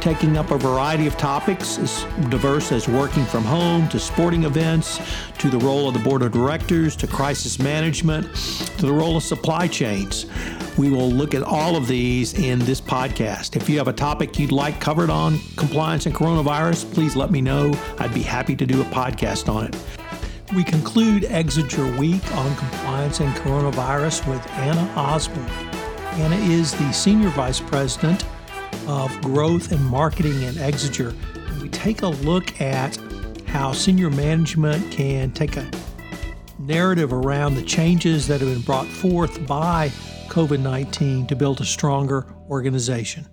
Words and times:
taking 0.00 0.36
up 0.36 0.50
a 0.50 0.58
variety 0.58 1.06
of 1.06 1.16
topics 1.16 1.78
as 1.78 2.04
diverse 2.30 2.72
as 2.72 2.88
working 2.88 3.24
from 3.24 3.44
home 3.44 3.88
to 3.88 3.98
sporting 3.98 4.44
events 4.44 5.00
to 5.38 5.48
the 5.48 5.58
role 5.58 5.88
of 5.88 5.94
the 5.94 6.00
board 6.00 6.22
of 6.22 6.32
directors 6.32 6.96
to 6.96 7.06
crisis 7.06 7.58
management 7.58 8.26
to 8.78 8.86
the 8.86 8.92
role 8.92 9.16
of 9.16 9.22
supply 9.22 9.66
chains. 9.66 10.26
We 10.76 10.90
will 10.90 11.10
look 11.10 11.34
at 11.34 11.42
all 11.42 11.76
of 11.76 11.88
these 11.88 12.34
in 12.34 12.60
this 12.60 12.80
podcast. 12.80 13.56
If 13.56 13.68
you 13.68 13.78
have 13.78 13.88
a 13.88 13.92
topic 13.92 14.38
you'd 14.38 14.52
like 14.52 14.80
covered 14.80 15.10
on 15.10 15.38
compliance 15.56 16.06
and 16.06 16.14
coronavirus, 16.14 16.92
please 16.94 17.16
let 17.16 17.30
me 17.30 17.40
know. 17.40 17.72
I'd 17.98 18.14
be 18.14 18.22
happy 18.22 18.54
to 18.56 18.66
do 18.66 18.80
a 18.80 18.84
podcast 18.84 19.52
on 19.52 19.66
it. 19.66 19.76
We 20.54 20.64
conclude 20.64 21.24
Exiger 21.24 21.98
Week 21.98 22.24
on 22.36 22.56
compliance 22.56 23.20
and 23.20 23.34
coronavirus 23.36 24.26
with 24.28 24.46
Anna 24.52 24.90
Osborne. 24.96 25.44
Anna 26.18 26.36
is 26.36 26.72
the 26.72 26.90
Senior 26.92 27.28
Vice 27.30 27.60
President 27.60 28.24
of 28.88 29.20
growth 29.20 29.70
and 29.70 29.84
marketing 29.84 30.42
in 30.42 30.54
Exiger. 30.54 31.14
We 31.60 31.68
take 31.68 32.00
a 32.02 32.08
look 32.08 32.60
at 32.60 32.98
how 33.46 33.72
senior 33.72 34.10
management 34.10 34.90
can 34.90 35.30
take 35.32 35.56
a 35.56 35.70
narrative 36.58 37.12
around 37.12 37.54
the 37.54 37.62
changes 37.62 38.26
that 38.28 38.40
have 38.40 38.48
been 38.48 38.62
brought 38.62 38.86
forth 38.86 39.46
by 39.46 39.90
COVID 40.28 40.60
19 40.60 41.26
to 41.26 41.36
build 41.36 41.60
a 41.60 41.64
stronger 41.64 42.26
organization. 42.48 43.26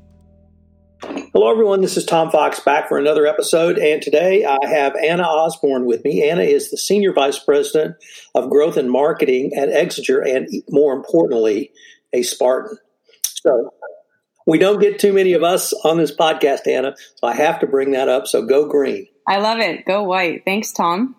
Hello, 1.01 1.51
everyone. 1.51 1.81
This 1.81 1.97
is 1.97 2.05
Tom 2.05 2.31
Fox 2.31 2.59
back 2.59 2.87
for 2.87 2.97
another 2.97 3.25
episode. 3.25 3.77
And 3.77 4.01
today 4.01 4.45
I 4.45 4.57
have 4.67 4.95
Anna 4.95 5.23
Osborne 5.23 5.85
with 5.85 6.03
me. 6.03 6.29
Anna 6.29 6.43
is 6.43 6.71
the 6.71 6.77
Senior 6.77 7.13
Vice 7.13 7.39
President 7.39 7.95
of 8.33 8.49
Growth 8.49 8.77
and 8.77 8.91
Marketing 8.91 9.53
at 9.55 9.69
Exiger 9.69 10.25
and 10.25 10.49
more 10.69 10.93
importantly, 10.93 11.71
a 12.13 12.23
Spartan. 12.23 12.77
So 13.23 13.73
we 14.45 14.59
don't 14.59 14.79
get 14.79 14.99
too 14.99 15.13
many 15.13 15.33
of 15.33 15.43
us 15.43 15.73
on 15.83 15.97
this 15.97 16.15
podcast, 16.15 16.67
Anna. 16.67 16.95
So 17.15 17.27
I 17.27 17.33
have 17.33 17.59
to 17.59 17.67
bring 17.67 17.91
that 17.91 18.09
up. 18.09 18.27
So 18.27 18.45
go 18.45 18.67
green. 18.67 19.07
I 19.27 19.39
love 19.39 19.59
it. 19.59 19.85
Go 19.85 20.03
white. 20.03 20.43
Thanks, 20.45 20.71
Tom. 20.71 21.15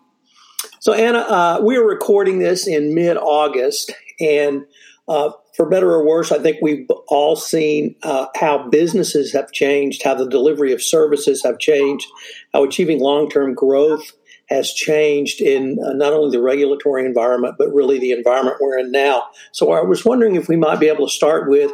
So, 0.80 0.92
Anna, 0.92 1.18
uh, 1.18 1.60
we 1.64 1.76
are 1.76 1.84
recording 1.84 2.38
this 2.38 2.68
in 2.68 2.94
mid 2.94 3.16
August. 3.16 3.92
And 4.20 4.64
uh, 5.08 5.30
for 5.56 5.68
better 5.68 5.90
or 5.90 6.06
worse, 6.06 6.30
I 6.30 6.38
think 6.38 6.58
we've 6.62 6.88
all 7.08 7.36
seen 7.36 7.96
uh, 8.02 8.26
how 8.36 8.68
businesses 8.68 9.32
have 9.32 9.50
changed, 9.52 10.02
how 10.04 10.14
the 10.14 10.28
delivery 10.28 10.72
of 10.72 10.82
services 10.82 11.42
have 11.42 11.58
changed, 11.58 12.06
how 12.52 12.64
achieving 12.64 13.00
long 13.00 13.28
term 13.28 13.54
growth 13.54 14.12
has 14.48 14.72
changed 14.72 15.40
in 15.40 15.78
uh, 15.84 15.92
not 15.92 16.12
only 16.12 16.30
the 16.30 16.42
regulatory 16.42 17.04
environment, 17.04 17.56
but 17.58 17.74
really 17.74 17.98
the 17.98 18.12
environment 18.12 18.58
we're 18.60 18.78
in 18.78 18.92
now. 18.92 19.24
So 19.52 19.72
I 19.72 19.82
was 19.82 20.04
wondering 20.04 20.36
if 20.36 20.48
we 20.48 20.56
might 20.56 20.78
be 20.78 20.88
able 20.88 21.06
to 21.06 21.12
start 21.12 21.48
with 21.48 21.72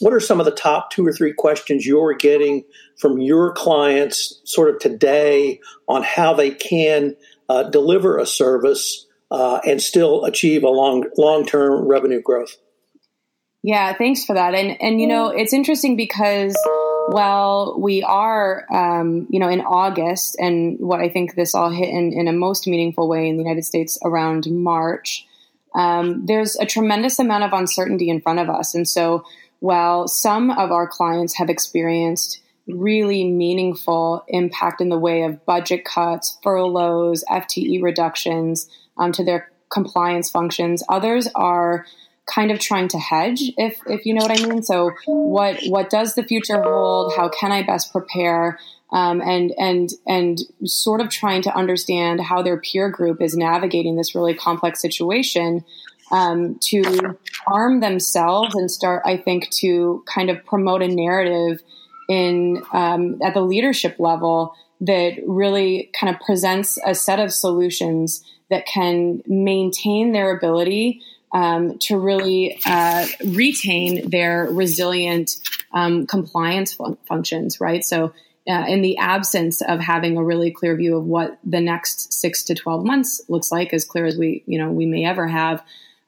what 0.00 0.12
are 0.12 0.20
some 0.20 0.40
of 0.40 0.46
the 0.46 0.52
top 0.52 0.90
two 0.90 1.06
or 1.06 1.12
three 1.12 1.32
questions 1.32 1.86
you're 1.86 2.14
getting 2.14 2.64
from 2.98 3.20
your 3.20 3.52
clients 3.52 4.40
sort 4.44 4.70
of 4.70 4.80
today 4.80 5.60
on 5.88 6.02
how 6.02 6.34
they 6.34 6.50
can 6.50 7.16
uh, 7.48 7.64
deliver 7.64 8.18
a 8.18 8.26
service 8.26 9.06
uh, 9.30 9.60
and 9.66 9.80
still 9.80 10.24
achieve 10.24 10.62
a 10.62 10.68
long 10.68 11.04
long 11.16 11.44
term 11.46 11.86
revenue 11.86 12.22
growth? 12.22 12.56
Yeah, 13.62 13.94
thanks 13.94 14.24
for 14.24 14.34
that. 14.34 14.54
And 14.54 14.80
and 14.80 15.00
you 15.00 15.06
know, 15.06 15.28
it's 15.28 15.52
interesting 15.52 15.96
because 15.96 16.56
while 17.08 17.76
we 17.78 18.02
are, 18.02 18.66
um, 18.72 19.26
you 19.30 19.38
know, 19.38 19.48
in 19.48 19.60
August, 19.60 20.36
and 20.38 20.78
what 20.78 21.00
I 21.00 21.08
think 21.08 21.34
this 21.34 21.54
all 21.54 21.70
hit 21.70 21.88
in, 21.88 22.12
in 22.12 22.28
a 22.28 22.32
most 22.32 22.66
meaningful 22.66 23.08
way 23.08 23.28
in 23.28 23.36
the 23.36 23.42
United 23.42 23.64
States 23.64 23.98
around 24.04 24.46
March, 24.50 25.26
um, 25.74 26.24
there's 26.26 26.56
a 26.56 26.66
tremendous 26.66 27.18
amount 27.18 27.44
of 27.44 27.52
uncertainty 27.52 28.08
in 28.08 28.20
front 28.20 28.38
of 28.38 28.48
us. 28.48 28.74
And 28.74 28.88
so 28.88 29.24
while 29.64 30.06
some 30.06 30.50
of 30.50 30.70
our 30.70 30.86
clients 30.86 31.38
have 31.38 31.48
experienced 31.48 32.42
really 32.68 33.24
meaningful 33.24 34.22
impact 34.28 34.82
in 34.82 34.90
the 34.90 34.98
way 34.98 35.22
of 35.22 35.42
budget 35.46 35.86
cuts, 35.86 36.38
furloughs, 36.42 37.24
FTE 37.30 37.82
reductions 37.82 38.68
um, 38.98 39.10
to 39.12 39.24
their 39.24 39.50
compliance 39.72 40.28
functions, 40.28 40.82
others 40.90 41.28
are 41.34 41.86
kind 42.26 42.50
of 42.50 42.58
trying 42.58 42.88
to 42.88 42.98
hedge 42.98 43.52
if 43.56 43.80
if 43.86 44.04
you 44.04 44.12
know 44.12 44.20
what 44.22 44.38
I 44.38 44.46
mean. 44.46 44.62
So 44.62 44.90
what 45.06 45.58
what 45.68 45.88
does 45.88 46.14
the 46.14 46.24
future 46.24 46.60
hold? 46.60 47.14
How 47.16 47.30
can 47.30 47.50
I 47.50 47.62
best 47.62 47.90
prepare? 47.90 48.58
Um, 48.92 49.22
and 49.22 49.50
and 49.58 49.88
and 50.06 50.40
sort 50.66 51.00
of 51.00 51.08
trying 51.08 51.40
to 51.40 51.56
understand 51.56 52.20
how 52.20 52.42
their 52.42 52.60
peer 52.60 52.90
group 52.90 53.22
is 53.22 53.34
navigating 53.34 53.96
this 53.96 54.14
really 54.14 54.34
complex 54.34 54.82
situation 54.82 55.64
um, 56.14 56.56
to 56.60 57.18
arm 57.48 57.80
themselves 57.80 58.54
and 58.54 58.70
start, 58.70 59.02
I 59.04 59.16
think, 59.16 59.50
to 59.62 60.04
kind 60.06 60.30
of 60.30 60.44
promote 60.46 60.80
a 60.80 60.86
narrative 60.86 61.60
in 62.08 62.62
um, 62.72 63.18
at 63.20 63.34
the 63.34 63.40
leadership 63.40 63.96
level 63.98 64.54
that 64.82 65.14
really 65.26 65.90
kind 65.98 66.14
of 66.14 66.20
presents 66.20 66.78
a 66.86 66.94
set 66.94 67.18
of 67.18 67.32
solutions 67.32 68.22
that 68.48 68.64
can 68.64 69.22
maintain 69.26 70.12
their 70.12 70.36
ability 70.36 71.00
um, 71.32 71.78
to 71.80 71.98
really 71.98 72.60
uh, 72.64 73.06
retain 73.24 74.08
their 74.08 74.46
resilient 74.52 75.36
um, 75.72 76.06
compliance 76.06 76.74
fun- 76.74 76.96
functions, 77.08 77.60
right? 77.60 77.84
So, 77.84 78.12
uh, 78.46 78.66
in 78.68 78.82
the 78.82 78.98
absence 78.98 79.62
of 79.62 79.80
having 79.80 80.16
a 80.16 80.22
really 80.22 80.52
clear 80.52 80.76
view 80.76 80.96
of 80.96 81.06
what 81.06 81.38
the 81.42 81.60
next 81.60 82.12
six 82.12 82.44
to 82.44 82.54
twelve 82.54 82.84
months 82.84 83.20
looks 83.28 83.50
like, 83.50 83.72
as 83.72 83.84
clear 83.84 84.04
as 84.04 84.16
we 84.16 84.44
you 84.46 84.58
know 84.58 84.70
we 84.70 84.86
may 84.86 85.04
ever 85.04 85.26
have, 85.26 85.60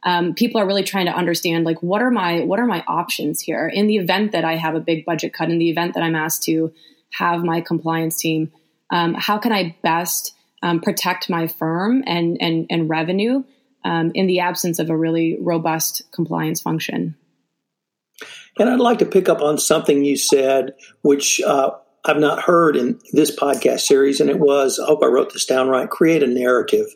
um, 0.06 0.34
people 0.34 0.60
are 0.60 0.66
really 0.66 0.84
trying 0.84 1.06
to 1.06 1.12
understand 1.12 1.64
like 1.64 1.82
what 1.82 2.00
are 2.00 2.12
my 2.12 2.40
what 2.44 2.60
are 2.60 2.66
my 2.66 2.84
options 2.86 3.40
here 3.40 3.66
in 3.68 3.88
the 3.88 3.96
event 3.96 4.32
that 4.32 4.44
I 4.44 4.54
have 4.54 4.76
a 4.76 4.80
big 4.80 5.04
budget 5.04 5.34
cut, 5.34 5.50
in 5.50 5.58
the 5.58 5.68
event 5.68 5.94
that 5.94 6.02
I'm 6.02 6.14
asked 6.14 6.44
to 6.44 6.72
have 7.12 7.42
my 7.42 7.60
compliance 7.60 8.16
team. 8.16 8.52
Um, 8.88 9.14
how 9.14 9.38
can 9.38 9.52
I 9.52 9.76
best 9.82 10.32
um, 10.62 10.80
protect 10.80 11.28
my 11.28 11.48
firm 11.48 12.04
and 12.06 12.38
and 12.40 12.66
and 12.70 12.88
revenue 12.88 13.42
um, 13.84 14.12
in 14.14 14.28
the 14.28 14.40
absence 14.40 14.78
of 14.78 14.90
a 14.90 14.96
really 14.96 15.38
robust 15.40 16.02
compliance 16.12 16.60
function? 16.60 17.16
And 18.58 18.70
I'd 18.70 18.78
like 18.78 19.00
to 19.00 19.06
pick 19.06 19.28
up 19.28 19.42
on 19.42 19.58
something 19.58 20.04
you 20.04 20.16
said, 20.16 20.74
which 21.02 21.40
uh, 21.42 21.72
I've 22.04 22.18
not 22.18 22.42
heard 22.42 22.76
in 22.76 23.00
this 23.12 23.34
podcast 23.34 23.80
series, 23.80 24.20
and 24.20 24.30
it 24.30 24.38
was 24.38 24.78
I 24.78 24.86
hope 24.86 25.02
I 25.02 25.06
wrote 25.06 25.32
this 25.32 25.46
down 25.46 25.68
right 25.68 25.90
create 25.90 26.22
a 26.22 26.28
narrative. 26.28 26.86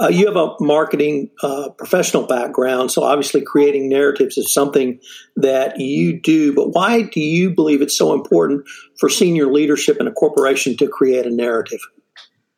Uh, 0.00 0.08
you 0.08 0.26
have 0.26 0.36
a 0.36 0.54
marketing 0.60 1.30
uh, 1.42 1.68
professional 1.70 2.26
background, 2.26 2.90
so 2.90 3.02
obviously 3.02 3.40
creating 3.40 3.88
narratives 3.88 4.38
is 4.38 4.52
something 4.52 4.98
that 5.36 5.78
you 5.78 6.20
do. 6.20 6.54
But 6.54 6.70
why 6.70 7.02
do 7.02 7.20
you 7.20 7.50
believe 7.50 7.82
it's 7.82 7.96
so 7.96 8.14
important 8.14 8.66
for 8.98 9.08
senior 9.08 9.46
leadership 9.46 9.98
in 10.00 10.06
a 10.06 10.12
corporation 10.12 10.76
to 10.78 10.88
create 10.88 11.26
a 11.26 11.30
narrative? 11.30 11.80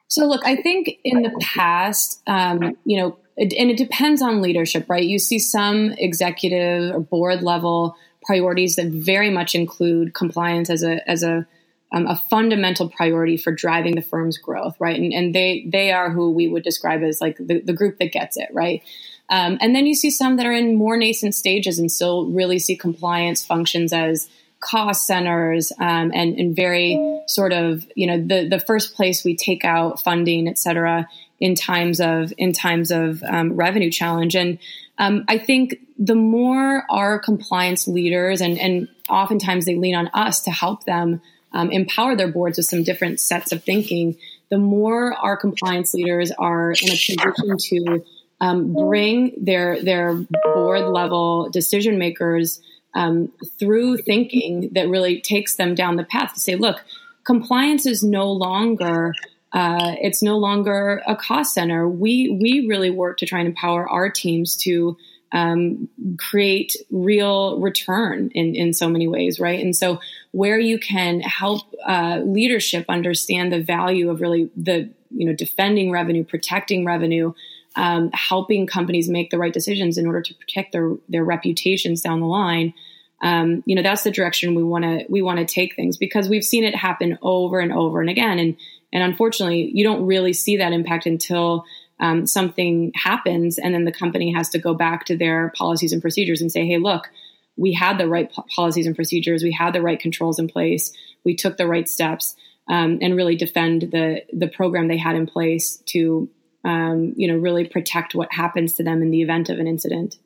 So, 0.09 0.27
look, 0.27 0.43
I 0.47 0.57
think 0.57 0.91
in 1.03 1.23
the 1.23 1.33
past, 1.43 2.23
um, 2.27 2.77
you 2.85 2.99
know, 2.99 3.17
and 3.37 3.53
it 3.53 3.77
depends 3.77 4.23
on 4.23 4.41
leadership, 4.41 4.89
right? 4.89 5.03
You 5.03 5.19
see 5.19 5.41
some 5.41 5.91
executive 5.99 6.95
or 6.95 7.01
board 7.01 7.43
level 7.43 7.97
priorities 8.25 8.77
that 8.77 8.87
very 8.87 9.31
much 9.31 9.55
include 9.55 10.15
compliance 10.15 10.71
as 10.71 10.83
a 10.83 11.09
as 11.09 11.23
a 11.23 11.47
um, 11.95 12.09
a 12.09 12.17
fundamental 12.29 12.89
priority 12.89 13.37
for 13.37 13.53
driving 13.53 13.95
the 13.95 14.03
firm's 14.03 14.37
growth, 14.37 14.77
right? 14.81 14.99
And, 14.99 15.13
and 15.13 15.35
they 15.35 15.65
they 15.71 15.93
are 15.93 16.11
who 16.11 16.33
we 16.33 16.49
would 16.49 16.65
describe 16.65 17.03
as 17.03 17.21
like 17.21 17.37
the, 17.39 17.61
the 17.61 17.73
group 17.73 17.99
that 17.99 18.11
gets 18.13 18.37
it, 18.37 18.49
right? 18.53 18.83
Um, 19.31 19.59
and 19.61 19.75
then 19.75 19.87
you 19.87 19.95
see 19.95 20.11
some 20.11 20.37
that 20.37 20.45
are 20.45 20.53
in 20.53 20.77
more 20.77 20.97
nascent 20.97 21.35
stages 21.35 21.79
and 21.79 21.91
still 21.91 22.27
really 22.27 22.59
see 22.59 22.77
compliance 22.77 23.47
functions 23.47 23.93
as 23.93 24.29
cost 24.61 25.07
centers 25.07 25.73
um, 25.79 26.11
and, 26.15 26.39
and 26.39 26.57
very 26.57 27.23
sort 27.27 27.53
of 27.53 27.87
you 27.95 28.07
know 28.09 28.19
the 28.19 28.49
the 28.49 28.61
first 28.61 28.95
place 28.95 29.25
we 29.25 29.37
take 29.37 29.65
out 29.65 30.03
funding, 30.03 30.49
et 30.49 30.59
cetera, 30.59 31.09
in 31.39 31.55
times 31.55 32.01
of 32.01 32.33
in 32.37 32.53
times 32.53 32.91
of 32.91 33.23
um, 33.23 33.53
revenue 33.53 33.91
challenge. 33.91 34.35
And 34.35 34.59
um, 34.99 35.25
I 35.29 35.39
think 35.39 35.77
the 35.97 36.17
more 36.17 36.85
our 36.91 37.21
compliance 37.21 37.87
leaders 37.87 38.41
and 38.41 38.59
and 38.59 38.89
oftentimes 39.09 39.65
they 39.65 39.77
lean 39.77 39.95
on 39.95 40.11
us 40.13 40.43
to 40.43 40.51
help 40.51 40.85
them 40.85 41.21
um, 41.55 41.71
empower 41.71 42.17
their 42.17 42.29
boards 42.29 42.59
with 42.59 42.67
some 42.67 42.83
different 42.83 43.21
sets 43.21 43.53
of 43.53 43.65
thinking, 43.65 44.17
the 44.51 44.59
more 44.59 45.15
our 45.15 45.37
compliance 45.37 45.95
leaders 45.95 46.31
are 46.33 46.73
in 46.73 46.89
a 46.91 46.97
position 46.97 47.57
to 47.59 48.05
um, 48.41 48.75
bring 48.75 49.33
their 49.39 49.83
their 49.83 50.15
board 50.43 50.83
level 50.83 51.49
decision 51.51 51.97
makers 51.97 52.61
um, 52.95 53.33
through 53.59 53.97
thinking 53.99 54.71
that 54.73 54.89
really 54.89 55.21
takes 55.21 55.57
them 55.57 55.75
down 55.75 55.97
the 55.97 56.05
path 56.05 56.35
to 56.35 56.41
say, 56.41 56.57
look, 56.57 56.85
compliance 57.25 57.87
is 57.87 58.03
no 58.03 58.31
longer 58.31 59.15
uh, 59.53 59.95
it's 60.01 60.21
no 60.21 60.37
longer 60.37 61.01
a 61.07 61.15
cost 61.15 61.55
center. 61.55 61.89
We 61.89 62.29
we 62.29 62.67
really 62.69 62.91
work 62.91 63.19
to 63.19 63.27
try 63.27 63.39
and 63.39 63.49
empower 63.49 63.89
our 63.89 64.11
teams 64.11 64.57
to 64.59 64.97
um, 65.35 65.89
create 66.17 66.77
real 66.91 67.61
return 67.61 68.31
in 68.35 68.55
in 68.55 68.73
so 68.73 68.89
many 68.89 69.09
ways, 69.09 69.41
right? 69.41 69.61
And 69.61 69.77
so 69.77 70.01
where 70.31 70.59
you 70.59 70.79
can 70.79 71.21
help 71.21 71.63
uh, 71.85 72.21
leadership 72.25 72.87
understand 72.89 73.53
the 73.53 73.61
value 73.61 74.11
of 74.11 74.21
really 74.21 74.49
the 74.57 74.89
you 75.11 75.27
know 75.27 75.35
defending 75.35 75.91
revenue, 75.91 76.25
protecting 76.25 76.87
revenue. 76.87 77.35
Um, 77.77 78.13
helping 78.13 78.69
companies 78.69 79.09
make 79.09 79.31
the 79.31 79.39
right 79.39 79.53
decisions 79.53 79.99
in 79.99 80.07
order 80.07 80.23
to 80.23 80.35
protect 80.35 80.71
their 80.71 80.93
their 81.09 81.25
reputations 81.25 82.03
down 82.03 82.21
the 82.21 82.27
line. 82.27 82.73
Um, 83.21 83.65
you 83.67 83.75
know 83.75 83.83
that's 83.83 84.05
the 84.05 84.13
direction 84.13 84.55
we 84.55 84.63
want 84.63 84.85
to 84.85 85.05
we 85.09 85.23
want 85.23 85.41
to 85.41 85.45
take 85.45 85.75
things 85.75 85.97
because 85.97 86.29
we've 86.29 86.45
seen 86.45 86.63
it 86.63 86.77
happen 86.77 87.19
over 87.21 87.59
and 87.59 87.73
over 87.73 88.01
and 88.01 88.09
again 88.09 88.39
and 88.39 88.57
and 88.95 89.03
unfortunately, 89.03 89.73
you 89.75 89.83
don't 89.83 90.07
really 90.07 90.33
see 90.33 90.57
that 90.59 90.73
impact 90.73 91.07
until 91.07 91.65
um, 92.01 92.27
something 92.27 92.93
happens, 92.95 93.59
and 93.59 93.75
then 93.75 93.85
the 93.85 93.93
company 93.93 94.33
has 94.33 94.49
to 94.51 94.59
go 94.59 94.75
back 94.75 95.05
to 95.07 95.17
their 95.17 95.53
policies 95.57 95.93
and 95.93 96.03
procedures 96.03 96.41
and 96.41 96.51
say, 96.51 96.67
"Hey, 96.67 96.79
look, 96.79 97.09
we 97.57 97.73
had 97.73 97.99
the 97.99 98.09
right 98.09 98.31
policies 98.55 98.87
and 98.87 98.97
procedures, 98.97 99.43
we 99.43 99.53
had 99.53 99.73
the 99.73 99.83
right 99.83 100.01
controls 100.01 100.39
in 100.39 100.49
place, 100.49 100.93
we 101.25 101.35
took 101.35 101.57
the 101.57 101.67
right 101.67 101.89
steps, 101.89 102.35
um, 102.69 102.99
and 103.01 103.17
really 103.17 103.37
defend 103.37 103.83
the 103.83 104.23
the 104.33 104.49
program 104.49 104.89
they 104.89 104.97
had 104.97 105.17
in 105.17 105.27
place 105.27 105.77
to, 105.87 106.29
um, 106.65 107.15
you 107.17 107.29
know, 107.29 107.37
really 107.37 107.65
protect 107.65 108.15
what 108.15 108.33
happens 108.33 108.75
to 108.75 108.83
them 108.83 109.03
in 109.03 109.11
the 109.11 109.23
event 109.23 109.49
of 109.49 109.59
an 109.59 109.67
incident." 109.67 110.19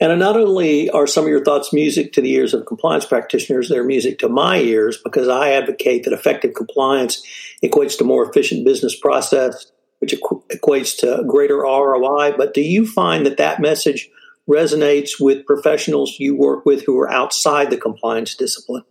And 0.00 0.18
not 0.18 0.36
only 0.36 0.90
are 0.90 1.06
some 1.06 1.24
of 1.24 1.30
your 1.30 1.44
thoughts 1.44 1.72
music 1.72 2.12
to 2.14 2.20
the 2.20 2.32
ears 2.32 2.52
of 2.52 2.66
compliance 2.66 3.06
practitioners, 3.06 3.68
they're 3.68 3.84
music 3.84 4.18
to 4.18 4.28
my 4.28 4.58
ears 4.58 4.98
because 5.02 5.28
I 5.28 5.52
advocate 5.52 6.04
that 6.04 6.12
effective 6.12 6.54
compliance 6.54 7.22
equates 7.62 7.96
to 7.98 8.04
more 8.04 8.28
efficient 8.28 8.64
business 8.64 8.98
process, 8.98 9.70
which 10.04 10.14
equates 10.52 10.98
to 10.98 11.24
greater 11.26 11.58
ROI. 11.58 12.36
But 12.36 12.52
do 12.52 12.60
you 12.60 12.86
find 12.86 13.24
that 13.24 13.38
that 13.38 13.60
message 13.60 14.10
resonates 14.48 15.12
with 15.18 15.46
professionals 15.46 16.16
you 16.18 16.36
work 16.36 16.66
with 16.66 16.84
who 16.84 16.98
are 17.00 17.10
outside 17.10 17.70
the 17.70 17.78
compliance 17.78 18.34
discipline? 18.34 18.84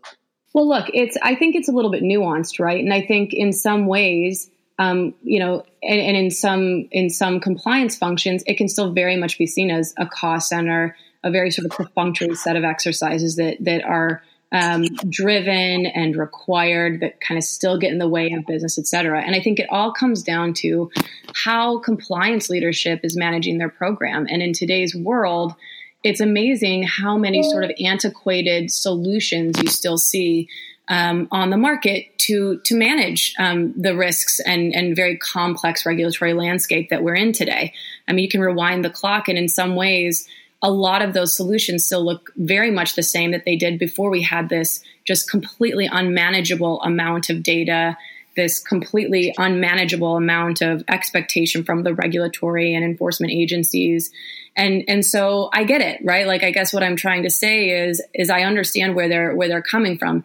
Well, 0.53 0.67
look, 0.67 0.87
it's 0.93 1.17
I 1.21 1.35
think 1.35 1.55
it's 1.55 1.69
a 1.69 1.71
little 1.71 1.91
bit 1.91 2.03
nuanced, 2.03 2.59
right? 2.59 2.83
And 2.83 2.93
I 2.93 3.01
think 3.01 3.31
in 3.33 3.53
some 3.53 3.85
ways, 3.85 4.49
um, 4.79 5.13
you 5.21 5.39
know, 5.39 5.63
and, 5.83 5.99
and, 5.99 6.17
in 6.17 6.31
some 6.31 6.87
in 6.91 7.11
some 7.11 7.39
compliance 7.39 7.95
functions, 7.95 8.43
it 8.47 8.57
can 8.57 8.67
still 8.67 8.91
very 8.91 9.17
much 9.17 9.37
be 9.37 9.45
seen 9.45 9.69
as 9.69 9.93
a 9.97 10.07
cost 10.07 10.49
center, 10.49 10.95
a 11.23 11.29
very 11.29 11.51
sort 11.51 11.65
of 11.65 11.71
perfunctory 11.71 12.33
set 12.35 12.55
of 12.55 12.63
exercises 12.63 13.35
that 13.35 13.57
that 13.61 13.83
are 13.83 14.23
um, 14.53 14.85
driven 15.09 15.87
and 15.87 16.15
required, 16.15 17.01
that 17.01 17.19
kind 17.19 17.37
of 17.37 17.43
still 17.43 17.77
get 17.77 17.91
in 17.91 17.97
the 17.97 18.07
way 18.07 18.31
of 18.31 18.45
business, 18.45 18.77
et 18.77 18.87
cetera. 18.87 19.21
And 19.21 19.35
I 19.35 19.39
think 19.41 19.59
it 19.59 19.67
all 19.69 19.91
comes 19.91 20.23
down 20.23 20.53
to 20.55 20.91
how 21.33 21.79
compliance 21.79 22.49
leadership 22.49 22.99
is 23.03 23.17
managing 23.17 23.57
their 23.57 23.69
program. 23.69 24.27
And 24.29 24.41
in 24.41 24.53
today's 24.53 24.95
world, 24.95 25.55
it's 26.03 26.21
amazing 26.21 26.83
how 26.83 27.17
many 27.17 27.43
sort 27.43 27.63
of 27.63 27.71
antiquated 27.83 28.71
solutions 28.71 29.61
you 29.61 29.69
still 29.69 29.97
see 29.97 30.49
um, 30.89 31.29
on 31.31 31.49
the 31.49 31.57
market 31.57 32.17
to 32.19 32.59
to 32.65 32.75
manage 32.75 33.33
um, 33.39 33.73
the 33.81 33.95
risks 33.95 34.41
and 34.41 34.75
and 34.75 34.95
very 34.95 35.17
complex 35.17 35.85
regulatory 35.85 36.33
landscape 36.33 36.89
that 36.89 37.03
we're 37.03 37.15
in 37.15 37.31
today. 37.31 37.73
I 38.07 38.11
mean, 38.11 38.23
you 38.23 38.29
can 38.29 38.41
rewind 38.41 38.83
the 38.83 38.89
clock, 38.89 39.29
and 39.29 39.37
in 39.37 39.47
some 39.47 39.75
ways, 39.75 40.27
a 40.63 40.71
lot 40.71 41.01
of 41.01 41.13
those 41.13 41.35
solutions 41.35 41.85
still 41.85 42.03
look 42.03 42.31
very 42.37 42.71
much 42.71 42.95
the 42.95 43.03
same 43.03 43.31
that 43.31 43.45
they 43.45 43.57
did 43.57 43.77
before 43.77 44.09
we 44.09 44.23
had 44.23 44.49
this 44.49 44.81
just 45.05 45.29
completely 45.29 45.87
unmanageable 45.91 46.81
amount 46.81 47.29
of 47.29 47.43
data 47.43 47.97
this 48.35 48.59
completely 48.59 49.33
unmanageable 49.37 50.17
amount 50.17 50.61
of 50.61 50.83
expectation 50.87 51.63
from 51.63 51.83
the 51.83 51.93
regulatory 51.93 52.73
and 52.73 52.83
enforcement 52.83 53.31
agencies. 53.31 54.11
And 54.55 54.83
and 54.87 55.05
so 55.05 55.49
i 55.53 55.63
get 55.63 55.81
it 55.81 56.01
right? 56.03 56.27
Like 56.27 56.43
i 56.43 56.51
guess 56.51 56.73
what 56.73 56.83
i'm 56.83 56.95
trying 56.95 57.23
to 57.23 57.29
say 57.29 57.69
is 57.69 58.01
is 58.13 58.29
i 58.29 58.41
understand 58.41 58.95
where 58.95 59.09
they're 59.09 59.35
where 59.35 59.47
they're 59.47 59.61
coming 59.61 59.97
from. 59.97 60.23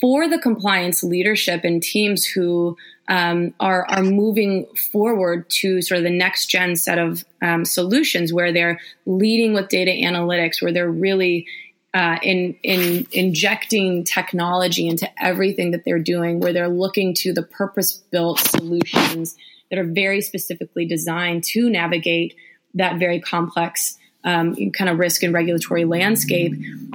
For 0.00 0.28
the 0.28 0.38
compliance 0.38 1.02
leadership 1.02 1.62
and 1.64 1.82
teams 1.82 2.24
who 2.24 2.76
um, 3.08 3.54
are 3.60 3.86
are 3.88 4.02
moving 4.02 4.66
forward 4.92 5.48
to 5.50 5.82
sort 5.82 5.98
of 5.98 6.04
the 6.04 6.10
next 6.10 6.46
gen 6.46 6.76
set 6.76 6.98
of 6.98 7.24
um, 7.42 7.64
solutions 7.64 8.32
where 8.32 8.52
they're 8.52 8.80
leading 9.06 9.52
with 9.52 9.68
data 9.68 9.90
analytics, 9.90 10.62
where 10.62 10.72
they're 10.72 10.90
really 10.90 11.46
uh, 11.92 12.18
in 12.22 12.56
in 12.62 13.06
injecting 13.12 14.04
technology 14.04 14.88
into 14.88 15.08
everything 15.22 15.70
that 15.72 15.84
they're 15.84 15.98
doing, 15.98 16.40
where 16.40 16.52
they're 16.52 16.68
looking 16.68 17.14
to 17.14 17.32
the 17.32 17.42
purpose 17.42 17.94
built 18.10 18.38
solutions 18.38 19.36
that 19.70 19.78
are 19.78 19.84
very 19.84 20.20
specifically 20.20 20.86
designed 20.86 21.44
to 21.44 21.68
navigate 21.68 22.34
that 22.74 22.98
very 22.98 23.20
complex 23.20 23.98
um, 24.24 24.54
kind 24.72 24.88
of 24.88 24.98
risk 24.98 25.22
and 25.22 25.34
regulatory 25.34 25.84
landscape, 25.84 26.54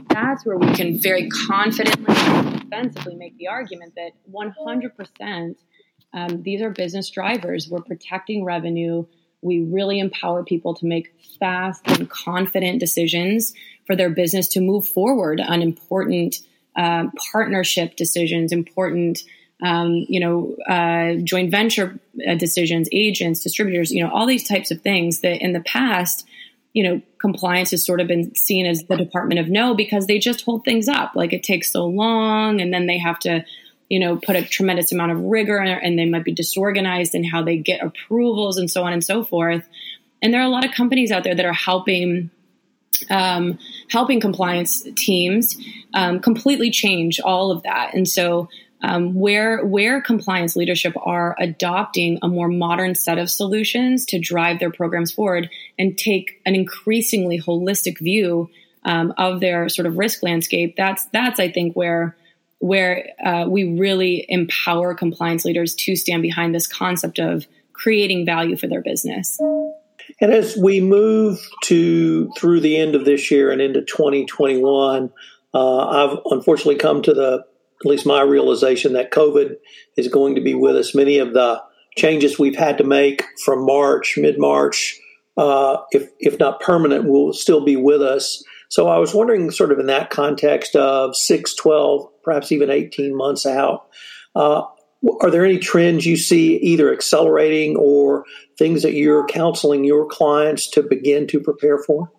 that's 0.09 0.45
where 0.45 0.57
we 0.57 0.73
can 0.73 0.97
very 0.97 1.29
confidently 1.47 2.15
and 2.17 2.61
defensively 2.61 3.15
make 3.15 3.38
the 3.38 3.47
argument 3.47 3.94
that 3.95 4.11
100% 4.31 5.56
um, 6.13 6.41
these 6.44 6.61
are 6.61 6.69
business 6.69 7.09
drivers. 7.09 7.69
We're 7.69 7.81
protecting 7.81 8.44
revenue. 8.44 9.06
We 9.41 9.61
really 9.61 10.00
empower 10.00 10.44
people 10.44 10.73
to 10.75 10.85
make 10.85 11.13
fast 11.39 11.81
and 11.88 12.09
confident 12.09 12.79
decisions 12.79 13.53
for 13.85 13.95
their 13.95 14.09
business 14.09 14.47
to 14.50 14.61
move 14.61 14.88
forward 14.88 15.39
on 15.39 15.61
important 15.61 16.38
uh, 16.75 17.06
partnership 17.31 17.95
decisions, 17.95 18.51
important 18.51 19.23
um, 19.61 20.06
you 20.07 20.21
know, 20.21 20.56
uh, 20.69 21.15
joint 21.23 21.51
venture 21.51 22.00
uh, 22.27 22.35
decisions, 22.35 22.88
agents, 22.94 23.41
distributors, 23.41 23.91
you 23.91 24.01
know, 24.01 24.09
all 24.09 24.25
these 24.25 24.47
types 24.47 24.71
of 24.71 24.81
things 24.81 25.19
that 25.19 25.41
in 25.41 25.51
the 25.51 25.59
past 25.61 26.25
you 26.73 26.83
know, 26.83 27.01
compliance 27.19 27.71
has 27.71 27.83
sort 27.83 28.00
of 28.00 28.07
been 28.07 28.33
seen 28.35 28.65
as 28.65 28.83
the 28.83 28.95
department 28.95 29.39
of 29.39 29.50
no 29.50 29.73
because 29.73 30.06
they 30.06 30.19
just 30.19 30.45
hold 30.45 30.63
things 30.63 30.88
up. 30.88 31.15
Like 31.15 31.33
it 31.33 31.44
takes 31.44 31.71
so 31.71 31.85
long 31.85 32.61
and 32.61 32.73
then 32.73 32.85
they 32.85 33.00
have 33.00 33.19
to, 33.19 33.44
you 33.89 34.00
know, 34.00 34.18
put 34.18 34.36
a 34.36 34.44
tremendous 34.44 34.91
amount 34.91 35.12
of 35.12 35.19
rigor 35.19 35.57
and 35.57 35.97
they 35.97 36.06
might 36.06 36.24
be 36.24 36.31
disorganized 36.31 37.15
in 37.15 37.24
how 37.24 37.44
they 37.44 37.57
get 37.57 37.83
approvals 37.83 38.57
and 38.57 38.69
so 38.69 38.83
on 38.83 38.94
and 38.94 39.03
so 39.03 39.24
forth. 39.24 39.68
And 40.21 40.33
there 40.33 40.41
are 40.41 40.45
a 40.45 40.50
lot 40.50 40.65
of 40.65 40.71
companies 40.71 41.12
out 41.12 41.24
there 41.24 41.36
that 41.36 41.45
are 41.45 41.53
helping 41.53 42.30
um, 43.09 43.57
helping 43.89 44.19
compliance 44.19 44.86
teams 44.95 45.56
um, 45.94 46.19
completely 46.19 46.69
change 46.69 47.19
all 47.19 47.51
of 47.51 47.63
that. 47.63 47.94
And 47.94 48.07
so 48.07 48.50
um, 48.81 49.13
where 49.13 49.65
where 49.65 50.01
compliance 50.01 50.56
leadership 50.56 50.94
are 51.01 51.35
adopting 51.39 52.19
a 52.21 52.27
more 52.27 52.47
modern 52.47 52.95
set 52.95 53.18
of 53.18 53.30
solutions 53.30 54.06
to 54.07 54.19
drive 54.19 54.59
their 54.59 54.71
programs 54.71 55.12
forward 55.12 55.50
and 55.77 55.97
take 55.97 56.42
an 56.45 56.56
increasingly 56.56 57.42
holistic 57.42 57.99
view 57.99 58.49
um, 58.83 59.13
of 59.18 59.40
their 59.42 59.68
sort 59.69 59.85
of 59.85 59.97
risk 59.97 60.23
landscape. 60.23 60.75
That's 60.78 61.06
that's 61.07 61.40
I 61.40 61.52
think 61.52 61.75
where 61.75 62.16
where 62.59 63.09
uh, 63.23 63.45
we 63.47 63.78
really 63.78 64.25
empower 64.30 64.94
compliance 64.94 65.45
leaders 65.45 65.73
to 65.75 65.95
stand 65.95 66.21
behind 66.21 66.54
this 66.54 66.68
concept 66.68 67.19
of 67.19 67.47
creating 67.73 68.25
value 68.25 68.57
for 68.57 68.68
their 68.68 68.81
business. 68.81 69.39
And 70.21 70.33
as 70.33 70.57
we 70.57 70.81
move 70.81 71.39
to 71.66 72.30
through 72.37 72.59
the 72.59 72.78
end 72.78 72.95
of 72.95 73.06
this 73.06 73.31
year 73.31 73.51
and 73.51 73.61
into 73.61 73.81
2021, 73.81 75.11
uh, 75.54 75.78
I've 75.87 76.19
unfortunately 76.25 76.75
come 76.75 77.01
to 77.04 77.13
the 77.13 77.45
at 77.81 77.89
least 77.89 78.06
my 78.06 78.21
realization 78.21 78.94
that 78.94 79.11
COVID 79.11 79.56
is 79.95 80.09
going 80.09 80.35
to 80.35 80.42
be 80.42 80.54
with 80.54 80.75
us. 80.75 80.94
Many 80.94 81.18
of 81.18 81.33
the 81.33 81.61
changes 81.97 82.37
we've 82.37 82.57
had 82.57 82.78
to 82.78 82.83
make 82.83 83.23
from 83.45 83.66
March, 83.66 84.16
mid 84.18 84.37
March, 84.37 84.99
uh, 85.37 85.78
if 85.92 86.09
if 86.19 86.37
not 86.39 86.59
permanent, 86.59 87.06
will 87.06 87.33
still 87.33 87.63
be 87.63 87.78
with 87.78 88.01
us. 88.01 88.44
So 88.69 88.88
I 88.88 88.99
was 88.99 89.14
wondering, 89.14 89.49
sort 89.52 89.71
of 89.71 89.80
in 89.80 89.88
that 89.88 90.11
context 90.11 90.76
of 90.76 91.16
6, 91.16 91.56
12, 91.56 92.07
perhaps 92.23 92.52
even 92.52 92.69
18 92.69 93.16
months 93.16 93.45
out, 93.45 93.88
uh, 94.35 94.64
are 95.21 95.31
there 95.31 95.45
any 95.45 95.57
trends 95.57 96.06
you 96.06 96.18
see 96.18 96.57
either 96.57 96.94
accelerating 96.94 97.76
or 97.78 98.26
things 98.57 98.83
that 98.83 98.94
you're 98.94 99.26
counseling 99.26 99.83
your 99.85 100.06
clients 100.06 100.69
to 100.71 100.83
begin 100.83 101.26
to 101.28 101.40
prepare 101.40 101.80
for? 101.80 102.11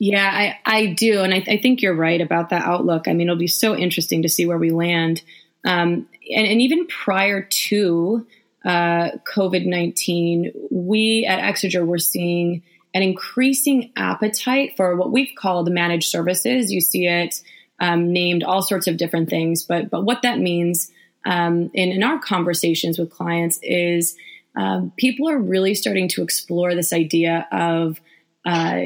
Yeah, 0.00 0.28
I, 0.30 0.58
I 0.64 0.86
do. 0.86 1.22
And 1.22 1.32
I, 1.32 1.44
I, 1.48 1.56
think 1.58 1.82
you're 1.82 1.94
right 1.94 2.20
about 2.20 2.50
that 2.50 2.64
outlook. 2.64 3.08
I 3.08 3.14
mean, 3.14 3.28
it'll 3.28 3.38
be 3.38 3.48
so 3.48 3.76
interesting 3.76 4.22
to 4.22 4.28
see 4.28 4.46
where 4.46 4.58
we 4.58 4.70
land. 4.70 5.22
Um, 5.64 6.06
and, 6.30 6.46
and, 6.46 6.60
even 6.62 6.86
prior 6.86 7.42
to 7.42 8.26
uh, 8.64 9.10
COVID 9.34 9.66
19, 9.66 10.52
we 10.70 11.26
at 11.28 11.40
Exiger 11.40 11.84
were 11.84 11.98
seeing 11.98 12.62
an 12.94 13.02
increasing 13.02 13.92
appetite 13.96 14.76
for 14.76 14.96
what 14.96 15.12
we've 15.12 15.32
called 15.36 15.70
managed 15.70 16.10
services. 16.10 16.72
You 16.72 16.80
see 16.80 17.06
it 17.06 17.42
um, 17.80 18.12
named 18.12 18.42
all 18.42 18.62
sorts 18.62 18.86
of 18.86 18.96
different 18.96 19.30
things, 19.30 19.62
but, 19.62 19.90
but 19.90 20.04
what 20.04 20.22
that 20.22 20.38
means 20.38 20.90
um, 21.24 21.70
in, 21.74 21.90
in 21.90 22.02
our 22.02 22.18
conversations 22.18 22.98
with 22.98 23.10
clients 23.10 23.58
is 23.62 24.16
um, 24.56 24.92
people 24.96 25.28
are 25.28 25.38
really 25.38 25.74
starting 25.74 26.08
to 26.08 26.22
explore 26.22 26.74
this 26.74 26.92
idea 26.92 27.46
of 27.52 28.00
uh, 28.44 28.82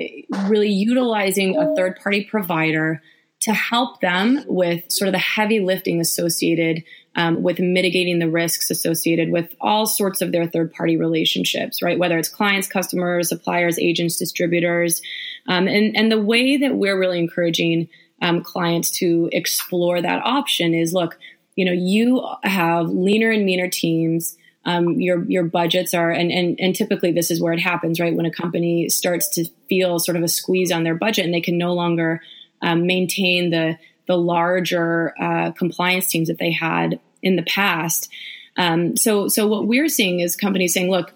really 0.46 0.70
utilizing 0.70 1.56
a 1.56 1.74
third 1.76 1.96
party 2.02 2.24
provider 2.24 3.00
to 3.40 3.52
help 3.52 4.00
them 4.00 4.44
with 4.46 4.90
sort 4.90 5.08
of 5.08 5.12
the 5.12 5.18
heavy 5.18 5.60
lifting 5.60 6.00
associated 6.00 6.84
um, 7.14 7.42
with 7.42 7.60
mitigating 7.60 8.18
the 8.18 8.30
risks 8.30 8.70
associated 8.70 9.30
with 9.30 9.54
all 9.60 9.86
sorts 9.86 10.22
of 10.22 10.32
their 10.32 10.46
third 10.46 10.72
party 10.72 10.96
relationships, 10.96 11.82
right? 11.82 11.98
Whether 11.98 12.18
it's 12.18 12.28
clients, 12.28 12.68
customers, 12.68 13.28
suppliers, 13.28 13.78
agents, 13.78 14.16
distributors. 14.16 15.02
Um, 15.46 15.68
and, 15.68 15.96
and 15.96 16.10
the 16.10 16.20
way 16.20 16.56
that 16.56 16.74
we're 16.74 16.98
really 16.98 17.18
encouraging 17.18 17.88
um, 18.22 18.42
clients 18.42 18.90
to 18.98 19.28
explore 19.32 20.00
that 20.00 20.22
option 20.24 20.74
is 20.74 20.94
look, 20.94 21.18
you 21.56 21.64
know, 21.64 21.72
you 21.72 22.26
have 22.44 22.88
leaner 22.88 23.30
and 23.30 23.44
meaner 23.44 23.68
teams. 23.68 24.36
Um, 24.64 25.00
your 25.00 25.24
your 25.24 25.42
budgets 25.42 25.92
are 25.92 26.12
and, 26.12 26.30
and 26.30 26.56
and 26.60 26.72
typically 26.72 27.10
this 27.10 27.32
is 27.32 27.40
where 27.40 27.52
it 27.52 27.58
happens 27.58 27.98
right 27.98 28.14
when 28.14 28.26
a 28.26 28.30
company 28.30 28.88
starts 28.90 29.28
to 29.30 29.46
feel 29.68 29.98
sort 29.98 30.16
of 30.16 30.22
a 30.22 30.28
squeeze 30.28 30.70
on 30.70 30.84
their 30.84 30.94
budget 30.94 31.24
and 31.24 31.34
they 31.34 31.40
can 31.40 31.58
no 31.58 31.72
longer 31.72 32.22
um, 32.62 32.86
maintain 32.86 33.50
the 33.50 33.76
the 34.12 34.18
larger 34.18 35.14
uh, 35.18 35.52
compliance 35.52 36.06
teams 36.06 36.28
that 36.28 36.38
they 36.38 36.52
had 36.52 37.00
in 37.22 37.36
the 37.36 37.42
past. 37.42 38.10
Um, 38.58 38.94
so, 38.96 39.28
so 39.28 39.46
what 39.46 39.66
we're 39.66 39.88
seeing 39.88 40.20
is 40.20 40.36
companies 40.36 40.74
saying, 40.74 40.90
"Look, 40.90 41.14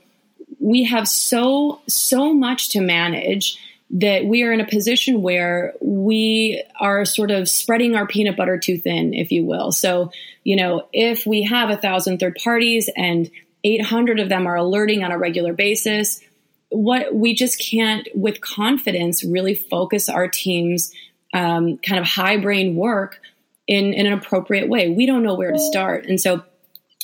we 0.59 0.85
have 0.85 1.07
so 1.07 1.81
so 1.87 2.33
much 2.33 2.71
to 2.71 2.81
manage." 2.81 3.59
that 3.89 4.25
we 4.25 4.43
are 4.43 4.53
in 4.53 4.61
a 4.61 4.67
position 4.67 5.23
where 5.23 5.73
we 5.81 6.61
are 6.81 7.05
sort 7.05 7.31
of 7.31 7.49
spreading 7.49 7.95
our 7.95 8.05
peanut 8.05 8.37
butter 8.37 8.59
too 8.59 8.77
thin, 8.77 9.15
if 9.15 9.31
you 9.31 9.45
will. 9.45 9.71
So, 9.71 10.11
you 10.43 10.57
know, 10.57 10.89
if 10.93 11.25
we 11.25 11.45
have 11.45 11.71
a 11.71 11.77
thousand 11.77 12.19
third 12.19 12.37
parties 12.43 12.91
and 12.97 13.31
800 13.63 14.19
of 14.19 14.29
them 14.29 14.49
are 14.49 14.57
alerting 14.57 15.05
on 15.05 15.13
a 15.13 15.19
regular 15.19 15.53
basis, 15.53 16.21
what 16.69 17.15
we 17.15 17.33
just 17.33 17.61
can't, 17.61 18.09
with 18.13 18.41
confidence, 18.41 19.25
really 19.25 19.55
focus 19.55 20.09
our 20.09 20.27
teams 20.27 20.93
um, 21.37 21.77
kind 21.79 22.01
of 22.01 22.07
high 22.07 22.39
brain 22.39 22.75
work 22.77 23.21
in, 23.67 23.93
in 23.93 24.07
an 24.07 24.15
appropriate 24.15 24.71
way. 24.71 24.89
We 24.89 25.05
don't 25.05 25.23
know 25.23 25.35
where 25.35 25.53
to 25.53 25.59
start. 25.59 26.07
And 26.07 26.19
so 26.19 26.43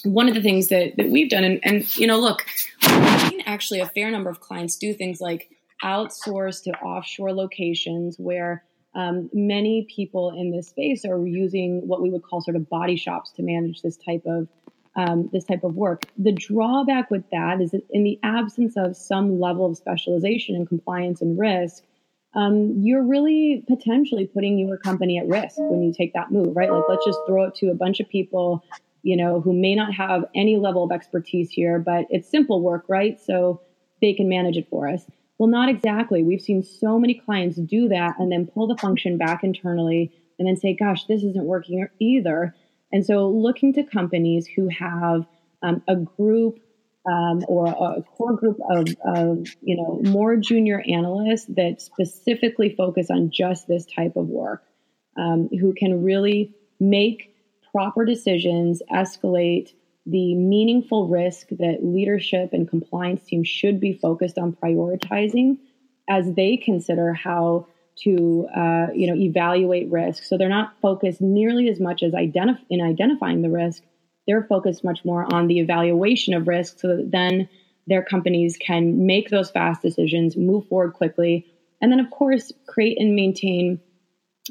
one 0.04 0.26
of 0.26 0.34
the 0.34 0.40
things 0.40 0.68
that, 0.68 0.96
that 0.96 1.10
we've 1.10 1.28
done, 1.28 1.44
and, 1.44 1.60
and 1.62 1.96
you 1.98 2.06
know, 2.06 2.18
look, 2.18 2.46
actually 3.44 3.80
a 3.80 3.86
fair 3.86 4.10
number 4.10 4.30
of 4.30 4.40
clients 4.40 4.76
do 4.76 4.94
things 4.94 5.20
like 5.20 5.50
outsource 5.84 6.62
to 6.64 6.70
offshore 6.80 7.32
locations 7.34 8.16
where 8.18 8.64
um, 8.94 9.28
many 9.34 9.86
people 9.94 10.30
in 10.30 10.50
this 10.50 10.68
space 10.68 11.04
are 11.04 11.26
using 11.26 11.86
what 11.86 12.00
we 12.00 12.08
would 12.08 12.22
call 12.22 12.40
sort 12.40 12.56
of 12.56 12.70
body 12.70 12.96
shops 12.96 13.32
to 13.32 13.42
manage 13.42 13.82
this 13.82 13.98
type 13.98 14.22
of 14.26 14.48
um, 14.94 15.30
this 15.32 15.44
type 15.44 15.64
of 15.64 15.74
work. 15.74 16.04
The 16.18 16.32
drawback 16.32 17.10
with 17.10 17.24
that 17.32 17.62
is 17.62 17.70
that 17.70 17.82
in 17.90 18.04
the 18.04 18.18
absence 18.22 18.74
of 18.76 18.94
some 18.94 19.40
level 19.40 19.64
of 19.64 19.76
specialization 19.78 20.54
in 20.54 20.66
compliance 20.66 21.22
and 21.22 21.38
risk, 21.38 21.82
um, 22.34 22.74
you're 22.78 23.02
really 23.02 23.64
potentially 23.66 24.26
putting 24.26 24.58
your 24.58 24.76
company 24.78 25.18
at 25.18 25.26
risk 25.26 25.56
when 25.58 25.82
you 25.82 25.92
take 25.92 26.14
that 26.14 26.30
move, 26.30 26.56
right? 26.56 26.72
Like, 26.72 26.84
let's 26.88 27.04
just 27.04 27.18
throw 27.26 27.44
it 27.44 27.54
to 27.56 27.68
a 27.70 27.74
bunch 27.74 28.00
of 28.00 28.08
people, 28.08 28.64
you 29.02 29.16
know, 29.16 29.40
who 29.40 29.52
may 29.52 29.74
not 29.74 29.92
have 29.94 30.24
any 30.34 30.56
level 30.56 30.84
of 30.84 30.92
expertise 30.92 31.50
here, 31.50 31.78
but 31.78 32.06
it's 32.08 32.28
simple 32.28 32.62
work, 32.62 32.84
right? 32.88 33.20
So 33.20 33.60
they 34.00 34.14
can 34.14 34.28
manage 34.28 34.56
it 34.56 34.68
for 34.70 34.88
us. 34.88 35.04
Well, 35.38 35.48
not 35.48 35.68
exactly. 35.68 36.22
We've 36.22 36.40
seen 36.40 36.62
so 36.62 36.98
many 36.98 37.14
clients 37.14 37.56
do 37.56 37.88
that 37.88 38.18
and 38.18 38.30
then 38.30 38.46
pull 38.46 38.66
the 38.66 38.76
function 38.76 39.18
back 39.18 39.42
internally 39.44 40.12
and 40.38 40.48
then 40.48 40.56
say, 40.56 40.74
gosh, 40.74 41.04
this 41.04 41.22
isn't 41.22 41.44
working 41.44 41.86
either. 41.98 42.54
And 42.92 43.04
so 43.04 43.28
looking 43.28 43.72
to 43.74 43.82
companies 43.82 44.46
who 44.46 44.68
have 44.68 45.26
um, 45.62 45.82
a 45.88 45.96
group 45.96 46.58
um, 47.06 47.44
or 47.48 47.66
a 47.66 48.02
core 48.02 48.34
group 48.36 48.58
of, 48.70 48.88
of, 49.04 49.46
you 49.60 49.76
know, 49.76 50.00
more 50.10 50.36
junior 50.36 50.82
analysts 50.88 51.46
that 51.46 51.80
specifically 51.80 52.74
focus 52.74 53.10
on 53.10 53.30
just 53.30 53.66
this 53.66 53.86
type 53.86 54.16
of 54.16 54.28
work, 54.28 54.62
um, 55.16 55.48
who 55.48 55.74
can 55.74 56.04
really 56.04 56.54
make 56.78 57.34
proper 57.72 58.04
decisions, 58.04 58.82
escalate 58.92 59.72
the 60.06 60.34
meaningful 60.34 61.08
risk 61.08 61.48
that 61.50 61.78
leadership 61.82 62.52
and 62.52 62.68
compliance 62.68 63.24
teams 63.24 63.48
should 63.48 63.80
be 63.80 63.92
focused 63.92 64.38
on 64.38 64.52
prioritizing 64.52 65.58
as 66.08 66.34
they 66.34 66.56
consider 66.56 67.14
how 67.14 67.66
to 67.94 68.48
uh, 68.56 68.86
you 68.94 69.06
know 69.06 69.14
evaluate 69.14 69.90
risk. 69.90 70.24
So 70.24 70.36
they're 70.36 70.48
not 70.48 70.74
focused 70.80 71.20
nearly 71.20 71.68
as 71.68 71.78
much 71.78 72.02
as 72.02 72.12
identif- 72.12 72.64
in 72.70 72.80
identifying 72.80 73.42
the 73.42 73.50
risk, 73.50 73.82
they're 74.26 74.44
focused 74.44 74.84
much 74.84 75.04
more 75.04 75.32
on 75.32 75.46
the 75.46 75.58
evaluation 75.58 76.34
of 76.34 76.48
risk 76.48 76.78
so 76.78 76.96
that 76.96 77.10
then 77.10 77.48
their 77.86 78.02
companies 78.02 78.56
can 78.56 79.06
make 79.06 79.28
those 79.28 79.50
fast 79.50 79.82
decisions, 79.82 80.36
move 80.36 80.66
forward 80.68 80.92
quickly, 80.92 81.46
and 81.80 81.90
then, 81.90 81.98
of 81.98 82.10
course, 82.10 82.52
create 82.66 82.98
and 83.00 83.16
maintain 83.16 83.80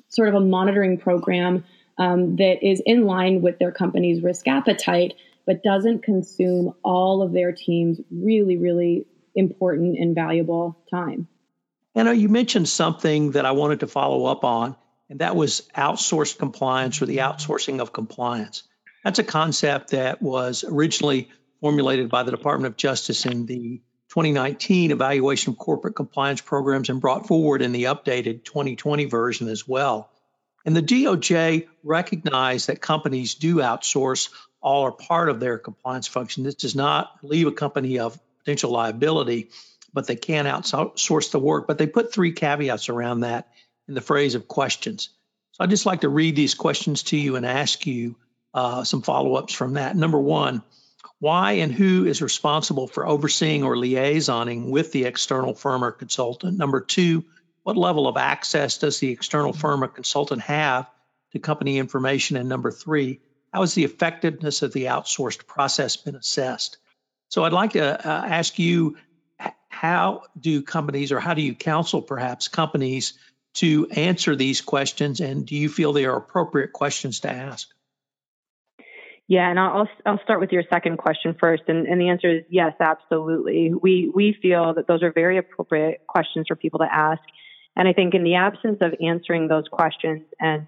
sort 0.09 0.27
of 0.27 0.35
a 0.35 0.39
monitoring 0.39 0.97
program 0.97 1.63
um, 1.97 2.35
that 2.37 2.65
is 2.65 2.81
in 2.85 3.05
line 3.05 3.41
with 3.41 3.57
their 3.59 3.71
company's 3.71 4.21
risk 4.21 4.47
appetite, 4.47 5.13
but 5.45 5.63
doesn't 5.63 6.03
consume 6.03 6.73
all 6.83 7.21
of 7.21 7.31
their 7.31 7.53
team's 7.53 7.99
really, 8.11 8.57
really 8.57 9.05
important 9.33 9.97
and 9.97 10.13
valuable 10.13 10.77
time. 10.89 11.27
Anna, 11.95 12.13
you 12.13 12.29
mentioned 12.29 12.67
something 12.67 13.31
that 13.31 13.45
I 13.45 13.51
wanted 13.51 13.81
to 13.81 13.87
follow 13.87 14.25
up 14.25 14.43
on, 14.43 14.75
and 15.09 15.19
that 15.19 15.35
was 15.35 15.67
outsourced 15.75 16.37
compliance 16.37 17.01
or 17.01 17.05
the 17.05 17.17
outsourcing 17.17 17.81
of 17.81 17.93
compliance. 17.93 18.63
That's 19.03 19.19
a 19.19 19.23
concept 19.23 19.91
that 19.91 20.21
was 20.21 20.63
originally 20.63 21.29
formulated 21.59 22.09
by 22.09 22.23
the 22.23 22.31
Department 22.31 22.71
of 22.71 22.77
Justice 22.77 23.25
in 23.25 23.45
the 23.45 23.81
2019 24.09 24.91
evaluation 24.91 25.53
of 25.53 25.57
corporate 25.57 25.95
compliance 25.95 26.41
programs 26.41 26.89
and 26.89 26.99
brought 26.99 27.27
forward 27.27 27.61
in 27.61 27.71
the 27.71 27.85
updated 27.85 28.43
2020 28.43 29.05
version 29.05 29.47
as 29.47 29.67
well. 29.67 30.09
And 30.65 30.75
the 30.75 30.81
DOJ 30.81 31.67
recognized 31.83 32.67
that 32.67 32.81
companies 32.81 33.35
do 33.35 33.55
outsource 33.55 34.29
all 34.61 34.83
or 34.83 34.91
part 34.91 35.29
of 35.29 35.39
their 35.39 35.57
compliance 35.57 36.07
function. 36.07 36.43
This 36.43 36.55
does 36.55 36.75
not 36.75 37.11
leave 37.23 37.47
a 37.47 37.51
company 37.51 37.99
of 37.99 38.19
potential 38.39 38.71
liability, 38.71 39.49
but 39.93 40.07
they 40.07 40.15
can 40.15 40.45
outsource 40.45 41.31
the 41.31 41.39
work. 41.39 41.65
But 41.67 41.77
they 41.77 41.87
put 41.87 42.13
three 42.13 42.33
caveats 42.33 42.89
around 42.89 43.21
that 43.21 43.49
in 43.87 43.95
the 43.95 44.01
phrase 44.01 44.35
of 44.35 44.47
questions. 44.47 45.09
So 45.53 45.63
I'd 45.63 45.69
just 45.69 45.85
like 45.85 46.01
to 46.01 46.09
read 46.09 46.35
these 46.35 46.53
questions 46.53 47.03
to 47.03 47.17
you 47.17 47.35
and 47.37 47.45
ask 47.45 47.87
you 47.87 48.15
uh, 48.53 48.83
some 48.83 49.01
follow 49.01 49.35
ups 49.35 49.53
from 49.53 49.73
that. 49.73 49.95
Number 49.95 50.19
one, 50.19 50.63
why 51.19 51.53
and 51.53 51.71
who 51.71 52.05
is 52.05 52.21
responsible 52.21 52.87
for 52.87 53.07
overseeing 53.07 53.63
or 53.63 53.75
liaisoning 53.75 54.69
with 54.69 54.91
the 54.91 55.05
external 55.05 55.53
firm 55.53 55.83
or 55.83 55.91
consultant? 55.91 56.57
Number 56.57 56.81
two, 56.81 57.25
what 57.63 57.77
level 57.77 58.07
of 58.07 58.17
access 58.17 58.79
does 58.79 58.99
the 58.99 59.11
external 59.11 59.53
firm 59.53 59.83
or 59.83 59.87
consultant 59.87 60.41
have 60.41 60.89
to 61.31 61.39
company 61.39 61.77
information? 61.77 62.37
And 62.37 62.49
number 62.49 62.71
three, 62.71 63.19
how 63.53 63.61
has 63.61 63.75
the 63.75 63.83
effectiveness 63.83 64.61
of 64.61 64.73
the 64.73 64.85
outsourced 64.85 65.45
process 65.45 65.95
been 65.97 66.15
assessed? 66.15 66.77
So 67.29 67.43
I'd 67.43 67.53
like 67.53 67.73
to 67.73 68.07
uh, 68.07 68.25
ask 68.25 68.57
you 68.57 68.97
how 69.69 70.23
do 70.39 70.61
companies 70.61 71.11
or 71.11 71.19
how 71.19 71.33
do 71.33 71.41
you 71.41 71.55
counsel 71.55 72.01
perhaps 72.01 72.47
companies 72.47 73.13
to 73.55 73.87
answer 73.91 74.35
these 74.35 74.61
questions? 74.61 75.19
And 75.21 75.45
do 75.45 75.55
you 75.55 75.69
feel 75.69 75.93
they 75.93 76.05
are 76.05 76.17
appropriate 76.17 76.73
questions 76.73 77.21
to 77.21 77.29
ask? 77.29 77.67
Yeah, 79.31 79.49
and 79.49 79.57
I'll 79.57 79.87
I'll 80.05 80.19
start 80.25 80.41
with 80.41 80.51
your 80.51 80.63
second 80.69 80.97
question 80.97 81.37
first, 81.39 81.63
and, 81.69 81.87
and 81.87 82.01
the 82.01 82.09
answer 82.09 82.39
is 82.39 82.43
yes, 82.49 82.73
absolutely. 82.81 83.71
We 83.73 84.11
we 84.13 84.35
feel 84.41 84.73
that 84.73 84.87
those 84.89 85.01
are 85.03 85.13
very 85.13 85.37
appropriate 85.37 86.05
questions 86.05 86.47
for 86.49 86.57
people 86.57 86.79
to 86.79 86.87
ask, 86.93 87.21
and 87.77 87.87
I 87.87 87.93
think 87.93 88.13
in 88.13 88.25
the 88.25 88.35
absence 88.35 88.79
of 88.81 88.93
answering 89.01 89.47
those 89.47 89.63
questions 89.71 90.23
and 90.41 90.67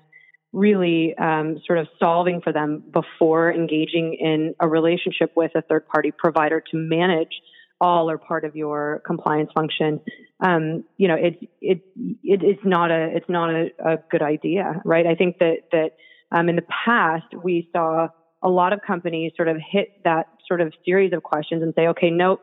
really 0.53 1.13
um, 1.17 1.57
sort 1.67 1.77
of 1.77 1.89
solving 1.99 2.39
for 2.39 2.53
them 2.53 2.81
before 2.89 3.51
engaging 3.51 4.15
in 4.17 4.55
a 4.61 4.67
relationship 4.69 5.33
with 5.35 5.51
a 5.55 5.61
third 5.61 5.85
party 5.85 6.11
provider 6.17 6.61
to 6.71 6.77
manage 6.77 7.41
all 7.81 8.09
or 8.09 8.17
part 8.17 8.45
of 8.45 8.55
your 8.55 9.01
compliance 9.05 9.49
function, 9.53 9.99
um, 10.39 10.85
you 10.95 11.09
know, 11.09 11.15
it 11.15 11.37
it 11.59 11.81
it 12.23 12.41
is 12.41 12.59
not 12.63 12.91
a 12.91 13.09
it's 13.13 13.27
not 13.27 13.49
a, 13.49 13.71
a 13.85 13.97
good 14.09 14.21
idea, 14.21 14.81
right? 14.85 15.05
I 15.05 15.15
think 15.15 15.39
that 15.39 15.63
that 15.73 15.89
um, 16.31 16.47
in 16.47 16.55
the 16.55 16.65
past 16.85 17.25
we 17.43 17.67
saw 17.73 18.07
a 18.43 18.49
lot 18.49 18.73
of 18.73 18.81
companies 18.81 19.31
sort 19.35 19.47
of 19.47 19.57
hit 19.57 20.03
that 20.03 20.27
sort 20.47 20.61
of 20.61 20.73
series 20.85 21.13
of 21.13 21.23
questions 21.23 21.63
and 21.63 21.73
say, 21.75 21.87
okay, 21.87 22.09
nope, 22.09 22.41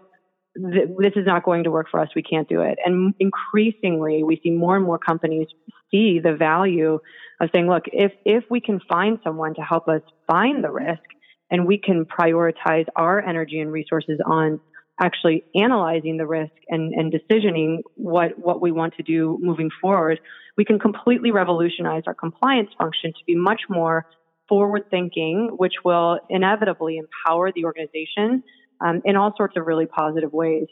th- 0.56 0.88
this 0.98 1.12
is 1.14 1.26
not 1.26 1.44
going 1.44 1.64
to 1.64 1.70
work 1.70 1.88
for 1.90 2.00
us. 2.00 2.08
We 2.16 2.22
can't 2.22 2.48
do 2.48 2.62
it. 2.62 2.78
And 2.84 3.14
increasingly, 3.20 4.22
we 4.24 4.40
see 4.42 4.50
more 4.50 4.76
and 4.76 4.84
more 4.84 4.98
companies 4.98 5.46
see 5.90 6.18
the 6.18 6.34
value 6.34 6.98
of 7.40 7.50
saying, 7.52 7.68
look, 7.68 7.84
if, 7.92 8.12
if 8.24 8.44
we 8.50 8.60
can 8.60 8.80
find 8.88 9.18
someone 9.22 9.54
to 9.54 9.62
help 9.62 9.88
us 9.88 10.02
find 10.26 10.64
the 10.64 10.70
risk 10.70 11.02
and 11.50 11.66
we 11.66 11.78
can 11.78 12.06
prioritize 12.06 12.86
our 12.96 13.20
energy 13.20 13.60
and 13.60 13.70
resources 13.72 14.20
on 14.24 14.60
actually 15.00 15.44
analyzing 15.54 16.18
the 16.18 16.26
risk 16.26 16.52
and, 16.68 16.92
and 16.92 17.12
decisioning 17.12 17.78
what, 17.94 18.38
what 18.38 18.60
we 18.60 18.70
want 18.70 18.94
to 18.96 19.02
do 19.02 19.38
moving 19.40 19.70
forward, 19.80 20.20
we 20.56 20.64
can 20.64 20.78
completely 20.78 21.30
revolutionize 21.30 22.02
our 22.06 22.14
compliance 22.14 22.68
function 22.78 23.12
to 23.12 23.24
be 23.26 23.34
much 23.34 23.62
more 23.68 24.06
forward 24.50 24.84
thinking, 24.90 25.54
which 25.56 25.74
will 25.84 26.18
inevitably 26.28 26.98
empower 26.98 27.50
the 27.52 27.64
organization 27.64 28.42
um, 28.84 29.00
in 29.06 29.16
all 29.16 29.32
sorts 29.36 29.56
of 29.56 29.66
really 29.66 29.86
positive 29.86 30.32
ways. 30.32 30.66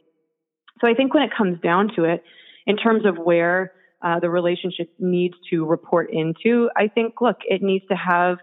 So 0.81 0.87
I 0.87 0.95
think 0.95 1.15
when 1.15 1.23
it 1.23 1.31
comes 1.37 1.59
down 1.61 1.93
to 1.97 2.05
it, 2.05 2.23
in 2.67 2.77
terms 2.77 3.07
of 3.07 3.17
where 3.17 3.73
uh, 4.03 4.21
the 4.21 4.29
relationship 4.29 4.91
needs 4.99 5.35
to 5.51 5.65
report 5.65 6.11
into, 6.13 6.69
I 6.77 6.89
think, 6.89 7.21
look, 7.21 7.39
it 7.47 7.63
needs 7.63 7.87
to 7.91 7.97
have 7.97 8.37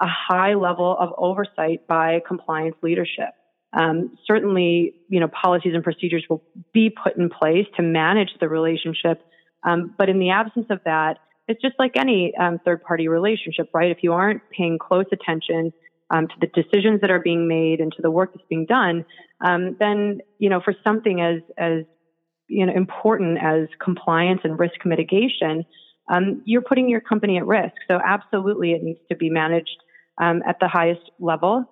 a 0.00 0.06
high 0.08 0.54
level 0.54 0.96
of 0.98 1.10
oversight 1.18 1.86
by 1.86 2.20
compliance 2.26 2.76
leadership. 2.82 3.30
Um, 3.76 4.16
certainly, 4.26 4.94
you 5.08 5.20
know, 5.20 5.28
policies 5.28 5.72
and 5.74 5.84
procedures 5.84 6.24
will 6.30 6.42
be 6.72 6.90
put 6.90 7.16
in 7.16 7.28
place 7.28 7.66
to 7.76 7.82
manage 7.82 8.30
the 8.40 8.48
relationship. 8.48 9.22
Um, 9.64 9.94
but 9.98 10.08
in 10.08 10.18
the 10.18 10.30
absence 10.30 10.66
of 10.70 10.80
that, 10.84 11.18
it's 11.48 11.60
just 11.62 11.74
like 11.78 11.92
any 11.96 12.32
um, 12.36 12.60
third 12.64 12.82
party 12.82 13.08
relationship, 13.08 13.68
right? 13.72 13.90
If 13.90 13.98
you 14.02 14.12
aren't 14.12 14.42
paying 14.50 14.78
close 14.78 15.06
attention 15.12 15.72
um, 16.10 16.28
to 16.28 16.34
the 16.40 16.46
decisions 16.48 17.00
that 17.00 17.10
are 17.10 17.20
being 17.20 17.48
made 17.48 17.80
and 17.80 17.92
to 17.92 18.02
the 18.02 18.10
work 18.10 18.32
that's 18.34 18.46
being 18.48 18.66
done, 18.66 19.04
um, 19.44 19.76
then, 19.78 20.20
you 20.38 20.48
know, 20.48 20.60
for 20.64 20.74
something 20.84 21.20
as, 21.20 21.42
as, 21.58 21.84
you 22.48 22.64
know, 22.64 22.72
important 22.72 23.38
as 23.42 23.68
compliance 23.82 24.40
and 24.44 24.58
risk 24.58 24.84
mitigation, 24.84 25.64
um, 26.12 26.42
you're 26.44 26.62
putting 26.62 26.88
your 26.88 27.00
company 27.00 27.36
at 27.36 27.46
risk. 27.46 27.74
So 27.88 27.98
absolutely 28.04 28.72
it 28.72 28.82
needs 28.82 29.00
to 29.10 29.16
be 29.16 29.30
managed 29.30 29.78
at 30.20 30.56
the 30.60 30.68
highest 30.68 31.10
level. 31.18 31.66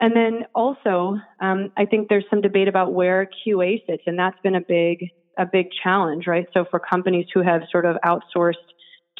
And 0.00 0.14
then 0.14 0.44
also, 0.54 1.16
um, 1.40 1.72
I 1.76 1.86
think 1.86 2.08
there's 2.08 2.26
some 2.28 2.42
debate 2.42 2.68
about 2.68 2.92
where 2.92 3.28
QA 3.46 3.84
sits, 3.86 4.02
and 4.06 4.18
that's 4.18 4.36
been 4.42 4.54
a 4.54 4.60
big 4.60 5.08
a 5.38 5.44
big 5.44 5.66
challenge, 5.82 6.26
right? 6.26 6.46
So 6.54 6.64
for 6.70 6.80
companies 6.80 7.26
who 7.34 7.42
have 7.42 7.62
sort 7.70 7.84
of 7.84 7.96
outsourced 8.04 8.54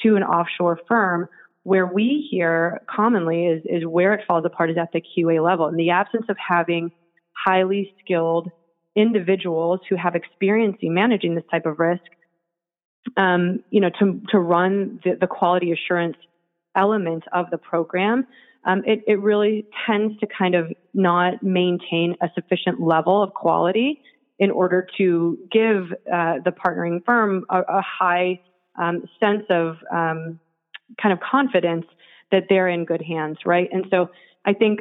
to 0.03 0.17
an 0.17 0.23
offshore 0.23 0.81
firm, 0.89 1.29
where 1.63 1.87
we 1.87 2.27
hear 2.31 2.81
commonly 2.89 3.47
is 3.47 3.63
is 3.65 3.85
where 3.87 4.15
it 4.15 4.25
falls 4.27 4.45
apart 4.45 4.71
is 4.71 4.77
at 4.79 4.93
the 4.93 5.03
QA 5.03 5.45
level. 5.45 5.67
In 5.69 5.77
the 5.77 5.91
absence 5.91 6.27
of 6.29 6.37
having 6.39 6.93
highly 7.33 7.93
skilled 8.03 8.51
individuals 8.95 9.81
who 9.89 9.97
have 9.97 10.15
experience 10.15 10.77
in 10.81 10.95
managing 10.95 11.35
this 11.35 11.45
type 11.51 11.67
of 11.67 11.79
risk, 11.79 12.05
um, 13.17 13.63
you 13.71 13.81
know, 13.81 13.91
to 13.99 14.21
to 14.31 14.39
run 14.39 15.01
the, 15.05 15.17
the 15.21 15.27
quality 15.27 15.73
assurance 15.73 16.17
element 16.77 17.25
of 17.33 17.47
the 17.51 17.59
program, 17.59 18.27
um, 18.67 18.83
it, 18.85 19.03
it 19.07 19.21
really 19.21 19.67
tends 19.87 20.19
to 20.21 20.27
kind 20.27 20.55
of 20.55 20.73
not 20.93 21.43
maintain 21.43 22.17
a 22.21 22.29
sufficient 22.35 22.81
level 22.81 23.23
of 23.23 23.33
quality 23.33 24.03
in 24.39 24.51
order 24.51 24.87
to 24.99 25.39
give 25.51 25.93
uh, 26.13 26.35
the 26.45 26.53
partnering 26.53 27.03
firm 27.05 27.45
a, 27.49 27.61
a 27.61 27.83
high 27.83 28.41
um, 28.79 29.05
sense 29.21 29.45
of 29.51 29.77
um, 29.93 30.39
kind 31.01 31.13
of 31.13 31.21
confidence 31.21 31.87
that 32.33 32.45
they're 32.49 32.69
in 32.69 32.85
good 32.85 33.03
hands, 33.03 33.39
right? 33.45 33.69
And 33.73 33.87
so 33.91 34.11
I 34.45 34.53
think 34.53 34.81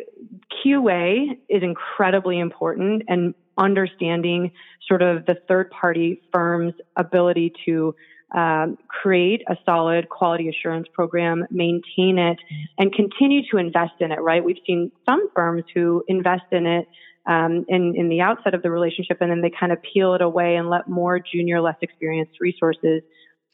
QA 0.63 1.37
is 1.49 1.63
incredibly 1.63 2.39
important 2.39 3.03
and 3.07 3.33
understanding 3.57 4.51
sort 4.87 5.01
of 5.01 5.25
the 5.25 5.35
third 5.47 5.69
party 5.71 6.21
firm's 6.31 6.73
ability 6.95 7.53
to 7.65 7.95
um, 8.35 8.77
create 8.87 9.43
a 9.47 9.55
solid 9.65 10.09
quality 10.09 10.49
assurance 10.49 10.87
program, 10.93 11.45
maintain 11.51 12.17
it, 12.17 12.37
and 12.77 12.93
continue 12.93 13.41
to 13.51 13.57
invest 13.57 13.93
in 13.99 14.11
it, 14.11 14.19
right? 14.19 14.43
We've 14.43 14.57
seen 14.67 14.91
some 15.05 15.29
firms 15.33 15.63
who 15.73 16.03
invest 16.07 16.45
in 16.51 16.65
it 16.65 16.87
um, 17.27 17.65
in, 17.67 17.93
in 17.95 18.09
the 18.09 18.21
outset 18.21 18.53
of 18.53 18.61
the 18.61 18.69
relationship 18.69 19.17
and 19.21 19.31
then 19.31 19.41
they 19.41 19.51
kind 19.57 19.71
of 19.71 19.79
peel 19.81 20.13
it 20.15 20.21
away 20.21 20.57
and 20.57 20.69
let 20.69 20.87
more 20.87 21.19
junior, 21.19 21.61
less 21.61 21.77
experienced 21.81 22.39
resources 22.39 23.01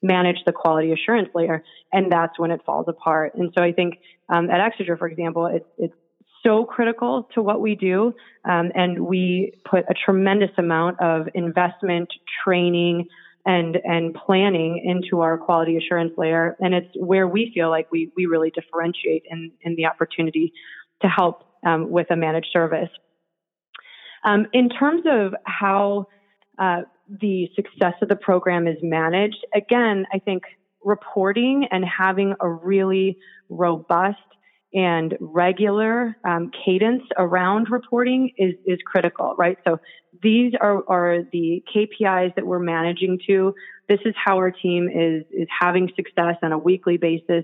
manage 0.02 0.38
the 0.46 0.52
quality 0.52 0.92
assurance 0.92 1.30
layer. 1.34 1.64
And 1.92 2.12
that's 2.12 2.38
when 2.40 2.52
it 2.52 2.62
falls 2.66 2.88
apart. 2.88 3.36
And 3.36 3.52
so 3.56 3.64
I 3.64 3.72
think 3.72 4.00
um, 4.30 4.50
at 4.50 4.60
Exiger, 4.60 4.98
for 4.98 5.08
example, 5.08 5.46
it, 5.46 5.66
it's 5.78 5.94
so 6.44 6.66
critical 6.66 7.28
to 7.36 7.42
what 7.42 7.62
we 7.62 7.76
do. 7.76 8.14
Um, 8.50 8.72
and 8.74 9.06
we 9.06 9.54
put 9.70 9.86
a 9.90 9.94
tremendous 9.94 10.52
amount 10.58 11.00
of 11.00 11.28
investment, 11.34 12.10
training, 12.44 13.08
and 13.44 13.78
and 13.84 14.14
planning 14.14 14.84
into 14.86 15.22
our 15.22 15.38
quality 15.38 15.78
assurance 15.78 16.14
layer. 16.18 16.56
And 16.60 16.74
it's 16.74 16.90
where 16.96 17.28
we 17.28 17.52
feel 17.54 17.70
like 17.70 17.92
we 17.92 18.12
we 18.16 18.26
really 18.26 18.52
differentiate 18.52 19.24
in 19.30 19.52
in 19.62 19.76
the 19.76 19.86
opportunity 19.86 20.54
to 21.02 21.08
help 21.08 21.44
um, 21.66 21.90
with 21.90 22.10
a 22.12 22.16
managed 22.16 22.50
service. 22.54 22.90
Um, 24.24 24.46
in 24.54 24.70
terms 24.70 25.04
of 25.08 25.34
how 25.46 26.08
uh, 26.60 26.82
the 27.08 27.50
success 27.56 27.94
of 28.02 28.10
the 28.10 28.16
program 28.16 28.68
is 28.68 28.78
managed, 28.82 29.46
again, 29.54 30.06
I 30.14 30.20
think 30.20 30.44
reporting 30.84 31.68
and 31.72 31.84
having 31.86 32.36
a 32.40 32.50
really 32.50 33.18
robust 33.50 34.18
and 34.74 35.18
regular 35.20 36.16
um, 36.24 36.50
cadence 36.66 37.04
around 37.18 37.68
reporting 37.70 38.32
is 38.38 38.54
is 38.66 38.80
critical, 38.86 39.36
right? 39.38 39.58
So 39.66 39.80
these 40.24 40.54
are 40.60 40.84
are 40.88 41.24
the 41.32 41.64
KPIs 41.76 42.36
that 42.36 42.46
we're 42.46 42.60
managing 42.60 43.20
to. 43.28 43.54
This 43.90 44.00
is 44.06 44.14
how 44.24 44.38
our 44.38 44.52
team 44.52 44.88
is 44.88 45.24
is 45.32 45.48
having 45.60 45.90
success 45.96 46.36
on 46.42 46.54
a 46.54 46.58
weekly 46.58 46.98
basis, 46.98 47.44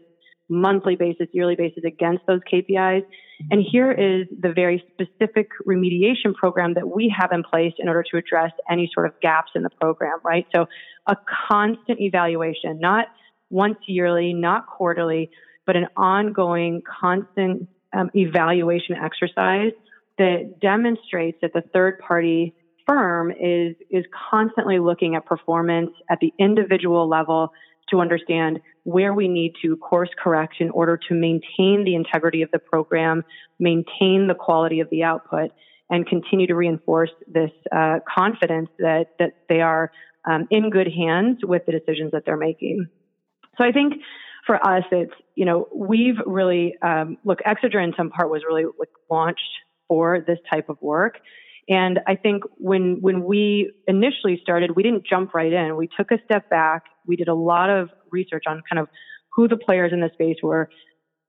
monthly 0.50 0.96
basis, 0.96 1.28
yearly 1.32 1.56
basis 1.56 1.84
against 1.86 2.26
those 2.26 2.40
KPIs. 2.52 3.04
And 3.52 3.64
here 3.70 3.92
is 3.92 4.28
the 4.40 4.52
very 4.54 4.84
specific 4.94 5.50
remediation 5.68 6.34
program 6.34 6.74
that 6.74 6.88
we 6.88 7.14
have 7.16 7.32
in 7.32 7.44
place 7.44 7.74
in 7.78 7.88
order 7.88 8.04
to 8.12 8.18
address 8.18 8.52
any 8.70 8.90
sort 8.94 9.06
of 9.06 9.20
gaps 9.22 9.52
in 9.56 9.64
the 9.64 9.70
program, 9.70 10.20
right? 10.24 10.48
So 10.56 10.66
a 11.06 11.16
constant 11.50 12.00
evaluation, 12.00 12.80
not 12.80 13.08
once 13.50 13.78
yearly, 13.88 14.34
not 14.34 14.68
quarterly, 14.68 15.30
but 15.66 15.76
an 15.76 15.88
ongoing, 15.96 16.82
constant 17.02 17.68
um, 17.94 18.10
evaluation 18.16 18.96
exercise 18.96 19.72
that 20.18 20.60
demonstrates 20.62 21.38
that 21.42 21.54
the 21.54 21.62
third 21.74 22.00
party 22.00 22.56
firm 22.88 23.32
is 23.32 23.76
is 23.92 24.06
constantly 24.32 24.80
looking 24.80 25.16
at 25.16 25.26
performance 25.26 25.92
at 26.10 26.20
the 26.20 26.34
individual 26.40 27.08
level 27.08 27.52
to 27.90 28.00
understand 28.02 28.60
where 28.84 29.14
we 29.14 29.28
need 29.28 29.54
to 29.62 29.76
course 29.78 30.10
correct 30.22 30.56
in 30.60 30.70
order 30.70 30.98
to 31.10 31.14
maintain 31.14 31.84
the 31.84 31.96
integrity 31.96 32.42
of 32.42 32.52
the 32.52 32.60
program, 32.60 33.24
maintain 33.60 34.28
the 34.28 34.36
quality 34.38 34.80
of 34.80 34.90
the 34.90 35.04
output, 35.04 35.52
and 35.90 36.06
continue 36.06 36.48
to 36.48 36.56
reinforce 36.56 37.12
this 37.28 37.52
uh, 37.72 38.00
confidence 38.08 38.70
that 38.80 39.08
that 39.20 39.34
they 39.50 39.62
are 39.62 39.92
um, 40.30 40.48
in 40.52 40.70
good 40.70 40.88
hands 40.92 41.40
with 41.44 41.66
the 41.66 41.72
decisions 41.72 42.12
that 42.12 42.24
they're 42.26 42.38
making. 42.38 42.88
So 43.58 43.64
I 43.64 43.72
think 43.72 43.94
for 44.46 44.56
us, 44.66 44.84
it's, 44.92 45.14
you 45.36 45.46
know, 45.46 45.68
we've 45.74 46.18
really, 46.26 46.76
um, 46.82 47.18
look, 47.24 47.40
Exiger 47.46 47.84
in 47.84 47.94
some 47.98 48.10
part 48.10 48.30
was 48.30 48.44
really 48.48 48.66
launched 49.10 49.42
for 49.88 50.24
this 50.26 50.40
type 50.50 50.70
of 50.70 50.78
work. 50.82 51.20
And 51.70 52.00
I 52.08 52.16
think 52.16 52.44
when, 52.56 52.98
when 53.02 53.24
we 53.24 53.74
initially 53.88 54.40
started, 54.42 54.76
we 54.76 54.84
didn't 54.84 55.06
jump 55.06 55.34
right 55.34 55.52
in. 55.52 55.76
We 55.76 55.90
took 55.98 56.12
a 56.12 56.18
step 56.24 56.50
back. 56.50 56.84
We 57.06 57.16
did 57.16 57.28
a 57.28 57.34
lot 57.34 57.70
of 57.70 57.90
research 58.10 58.46
on 58.48 58.62
kind 58.70 58.80
of 58.80 58.88
who 59.34 59.48
the 59.48 59.58
players 59.58 59.92
in 59.92 60.00
the 60.00 60.10
space 60.14 60.38
were 60.42 60.70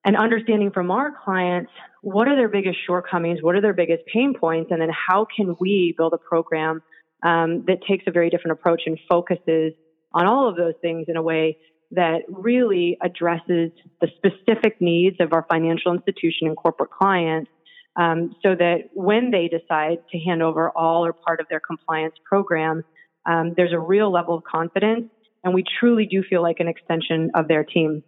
and 0.04 0.16
understanding 0.16 0.70
from 0.70 0.90
our 0.90 1.12
clients 1.24 1.70
what 2.02 2.28
are 2.28 2.36
their 2.36 2.48
biggest 2.48 2.78
shortcomings, 2.86 3.42
what 3.42 3.56
are 3.56 3.60
their 3.60 3.74
biggest 3.74 4.04
pain 4.12 4.32
points, 4.32 4.70
and 4.70 4.80
then 4.80 4.90
how 4.90 5.26
can 5.36 5.56
we 5.60 5.94
build 5.96 6.12
a 6.12 6.18
program 6.18 6.82
um, 7.24 7.64
that 7.66 7.78
takes 7.86 8.04
a 8.06 8.12
very 8.12 8.30
different 8.30 8.52
approach 8.52 8.82
and 8.86 8.98
focuses 9.08 9.72
on 10.12 10.24
all 10.24 10.48
of 10.48 10.56
those 10.56 10.74
things 10.80 11.06
in 11.08 11.16
a 11.16 11.22
way 11.22 11.58
that 11.90 12.22
really 12.28 12.96
addresses 13.02 13.70
the 14.00 14.08
specific 14.16 14.80
needs 14.80 15.16
of 15.20 15.32
our 15.32 15.44
financial 15.48 15.92
institution 15.92 16.46
and 16.46 16.56
corporate 16.56 16.90
clients 16.90 17.50
um, 17.98 18.34
so 18.42 18.54
that 18.54 18.90
when 18.94 19.30
they 19.30 19.48
decide 19.48 19.98
to 20.10 20.18
hand 20.18 20.42
over 20.42 20.70
all 20.70 21.04
or 21.04 21.12
part 21.12 21.40
of 21.40 21.46
their 21.50 21.60
compliance 21.60 22.14
program, 22.24 22.84
um, 23.26 23.52
there's 23.56 23.72
a 23.72 23.78
real 23.78 24.10
level 24.10 24.34
of 24.34 24.44
confidence 24.44 25.10
and 25.44 25.52
we 25.52 25.64
truly 25.80 26.06
do 26.06 26.22
feel 26.22 26.42
like 26.42 26.60
an 26.60 26.68
extension 26.68 27.30
of 27.34 27.48
their 27.48 27.64
team. 27.64 28.02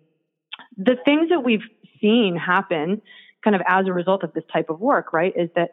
The 0.77 0.97
things 1.05 1.29
that 1.31 1.41
we've 1.41 1.65
seen 2.01 2.37
happen 2.37 3.03
kind 3.43 3.57
of 3.57 3.63
as 3.67 3.87
a 3.87 3.93
result 3.93 4.23
of 4.23 4.33
this 4.33 4.45
type 4.53 4.71
of 4.71 4.81
work, 4.81 5.13
right, 5.13 5.33
is 5.37 5.49
that 5.57 5.71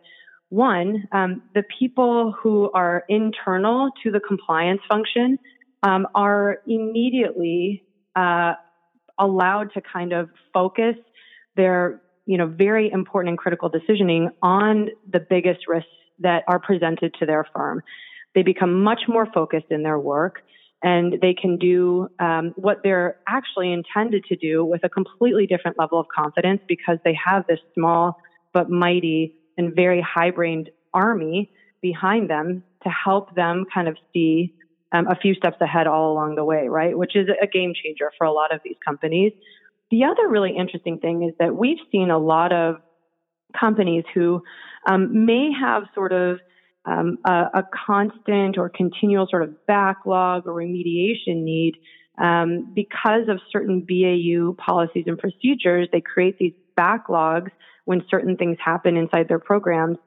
one, 0.50 1.04
um, 1.12 1.44
the 1.54 1.64
people 1.78 2.34
who 2.42 2.72
are 2.74 3.04
internal 3.10 3.90
to 4.04 4.12
the 4.12 4.22
compliance 4.22 4.82
function 4.90 5.38
um, 5.84 6.08
are 6.16 6.60
immediately 6.66 7.84
uh, 8.16 8.54
allowed 9.20 9.74
to 9.74 9.82
kind 9.82 10.14
of 10.14 10.30
focus 10.54 10.96
their 11.56 12.02
you 12.28 12.38
know 12.38 12.46
very 12.46 12.92
important 12.92 13.30
and 13.30 13.38
critical 13.38 13.72
decisioning 13.72 14.30
on 14.44 14.90
the 15.12 15.20
biggest 15.20 15.68
risks 15.68 15.90
that 16.20 16.44
are 16.48 16.60
presented 16.60 17.16
to 17.20 17.26
their 17.26 17.46
firm. 17.56 17.82
They 18.36 18.44
become 18.44 18.84
much 18.84 19.02
more 19.08 19.28
focused 19.34 19.68
in 19.72 19.82
their 19.82 19.98
work 19.98 20.44
and 20.84 21.16
they 21.22 21.34
can 21.34 21.58
do 21.58 22.08
um, 22.20 22.54
what 22.56 22.82
they're 22.84 23.18
actually 23.28 23.74
intended 23.74 24.24
to 24.26 24.36
do 24.36 24.64
with 24.64 24.84
a 24.84 24.90
completely 24.90 25.48
different 25.48 25.80
level 25.80 26.00
of 26.00 26.06
confidence 26.16 26.62
because 26.68 27.00
they 27.04 27.18
have 27.26 27.46
this 27.48 27.60
small 27.74 28.18
but 28.54 28.70
mighty 28.70 29.36
and 29.58 29.76
very 29.76 30.02
high 30.02 30.30
brained 30.30 30.70
army 30.94 31.52
behind 31.82 32.30
them 32.30 32.64
to 32.84 32.90
help 32.90 33.34
them 33.36 33.66
kind 33.74 33.88
of 33.88 33.98
see 34.14 34.54
um, 34.92 35.08
a 35.08 35.16
few 35.16 35.34
steps 35.34 35.58
ahead 35.60 35.88
all 35.88 36.12
along 36.12 36.36
the 36.36 36.46
way, 36.46 36.68
right? 36.68 36.98
Which 36.98 37.16
is 37.16 37.28
a 37.42 37.48
game 37.48 37.74
changer 37.74 38.12
for 38.18 38.26
a 38.26 38.32
lot 38.32 38.54
of 38.54 38.62
these 38.64 38.78
companies. 38.86 39.34
The 39.92 40.04
other 40.04 40.28
really 40.28 40.56
interesting 40.58 41.00
thing 41.00 41.24
is 41.24 41.34
that 41.40 41.56
we've 41.56 41.78
seen 41.92 42.10
a 42.10 42.18
lot 42.18 42.52
of 42.52 42.78
companies 43.58 44.04
who 44.14 44.44
um, 44.88 45.26
may 45.26 45.50
have 45.60 45.84
sort 45.96 46.12
of 46.12 46.40
um, 46.86 47.18
a, 47.26 47.32
a, 47.54 47.64
constant 47.86 48.58
or 48.58 48.70
continual 48.70 49.28
sort 49.30 49.44
of 49.44 49.66
backlog 49.66 50.48
or 50.48 50.54
remediation 50.54 51.44
need 51.44 51.74
um, 52.18 52.72
because 52.74 53.28
of 53.28 53.40
certain 53.52 53.82
BAU 53.82 54.54
policies 54.54 55.04
and 55.06 55.18
procedures, 55.20 55.90
they 55.92 56.02
create 56.02 56.38
these 56.40 56.54
backlogs 56.78 57.52
when 57.86 58.04
certain 58.10 58.38
things 58.38 58.58
happen 58.64 58.96
inside 58.96 59.28
their 59.28 59.40
programs. 59.40 59.98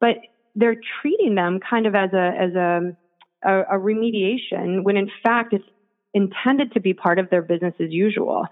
But 0.00 0.16
they're 0.54 0.76
treating 1.00 1.34
them 1.34 1.58
kind 1.68 1.86
of 1.86 1.94
as 1.94 2.10
a 2.12 2.32
as 2.38 2.54
a, 2.54 2.96
a, 3.44 3.60
a 3.76 3.78
remediation 3.78 4.82
when 4.82 4.96
in 4.96 5.10
fact 5.22 5.52
it's 5.52 5.64
intended 6.14 6.72
to 6.72 6.80
be 6.80 6.94
part 6.94 7.18
of 7.18 7.28
their 7.30 7.42
business 7.42 7.74
as 7.80 7.90
usual. 7.90 8.46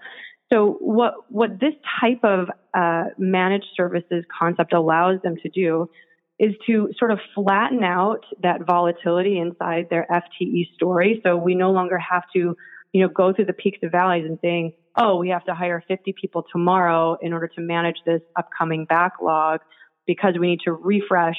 So 0.51 0.77
what 0.79 1.13
what 1.29 1.59
this 1.59 1.73
type 1.99 2.23
of 2.23 2.49
uh, 2.73 3.05
managed 3.17 3.67
services 3.75 4.23
concept 4.37 4.73
allows 4.73 5.21
them 5.21 5.35
to 5.43 5.49
do 5.49 5.89
is 6.37 6.53
to 6.67 6.89
sort 6.99 7.11
of 7.11 7.19
flatten 7.33 7.83
out 7.83 8.25
that 8.43 8.65
volatility 8.65 9.39
inside 9.39 9.87
their 9.89 10.05
FTE 10.11 10.73
story. 10.75 11.21
So 11.23 11.37
we 11.37 11.55
no 11.55 11.71
longer 11.71 11.97
have 11.97 12.23
to 12.35 12.55
you 12.95 13.01
know, 13.01 13.09
go 13.09 13.33
through 13.33 13.43
the 13.43 13.51
peaks 13.51 13.77
and 13.81 13.91
valleys 13.91 14.23
and 14.23 14.39
saying, 14.41 14.71
oh, 14.97 15.17
we 15.17 15.27
have 15.27 15.43
to 15.43 15.53
hire 15.53 15.83
50 15.85 16.15
people 16.19 16.45
tomorrow 16.49 17.17
in 17.21 17.33
order 17.33 17.49
to 17.49 17.59
manage 17.59 17.97
this 18.05 18.21
upcoming 18.37 18.85
backlog 18.85 19.59
because 20.07 20.35
we 20.39 20.47
need 20.47 20.61
to 20.63 20.71
refresh, 20.71 21.35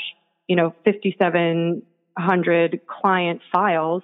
you 0.48 0.54
know, 0.56 0.74
5,700 0.84 2.80
client 2.86 3.40
files. 3.50 4.02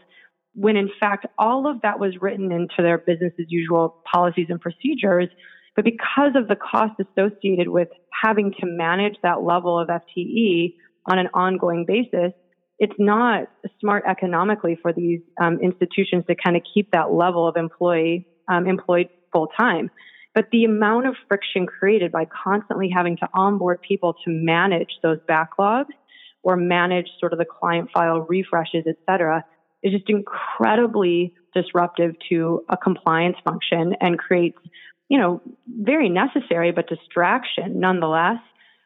When 0.54 0.76
in 0.76 0.90
fact, 1.00 1.26
all 1.38 1.66
of 1.66 1.80
that 1.82 1.98
was 1.98 2.14
written 2.20 2.52
into 2.52 2.76
their 2.78 2.98
business 2.98 3.32
as 3.38 3.46
usual 3.48 4.02
policies 4.12 4.46
and 4.48 4.60
procedures. 4.60 5.28
But 5.74 5.84
because 5.84 6.32
of 6.34 6.48
the 6.48 6.56
cost 6.56 7.00
associated 7.00 7.68
with 7.68 7.88
having 8.22 8.52
to 8.60 8.66
manage 8.66 9.16
that 9.22 9.42
level 9.42 9.78
of 9.78 9.88
FTE 9.88 10.74
on 11.10 11.18
an 11.18 11.28
ongoing 11.32 11.84
basis, 11.86 12.32
it's 12.78 12.92
not 12.98 13.44
smart 13.80 14.04
economically 14.08 14.76
for 14.80 14.92
these 14.92 15.20
um, 15.40 15.58
institutions 15.62 16.24
to 16.26 16.34
kind 16.34 16.56
of 16.56 16.62
keep 16.74 16.90
that 16.90 17.12
level 17.12 17.48
of 17.48 17.56
employee 17.56 18.26
um, 18.48 18.66
employed 18.66 19.08
full 19.32 19.48
time. 19.58 19.90
But 20.34 20.46
the 20.50 20.64
amount 20.64 21.06
of 21.06 21.14
friction 21.28 21.66
created 21.66 22.10
by 22.10 22.26
constantly 22.26 22.90
having 22.94 23.16
to 23.18 23.28
onboard 23.34 23.80
people 23.86 24.14
to 24.24 24.30
manage 24.30 24.88
those 25.02 25.18
backlogs 25.28 25.92
or 26.42 26.56
manage 26.56 27.06
sort 27.20 27.32
of 27.32 27.38
the 27.38 27.44
client 27.44 27.90
file 27.94 28.26
refreshes, 28.28 28.84
et 28.86 28.96
cetera, 29.08 29.44
is 29.83 29.92
just 29.92 30.09
incredibly 30.09 31.35
disruptive 31.55 32.14
to 32.29 32.64
a 32.68 32.77
compliance 32.77 33.37
function 33.45 33.95
and 34.01 34.18
creates, 34.18 34.59
you 35.09 35.18
know, 35.18 35.40
very 35.68 36.09
necessary 36.09 36.73
but 36.73 36.88
distraction 36.88 37.81
nonetheless 37.81 38.38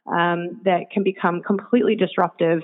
um, 0.07 0.61
that 0.65 0.91
can 0.93 1.03
become 1.03 1.43
completely 1.43 1.97
disruptive 1.97 2.63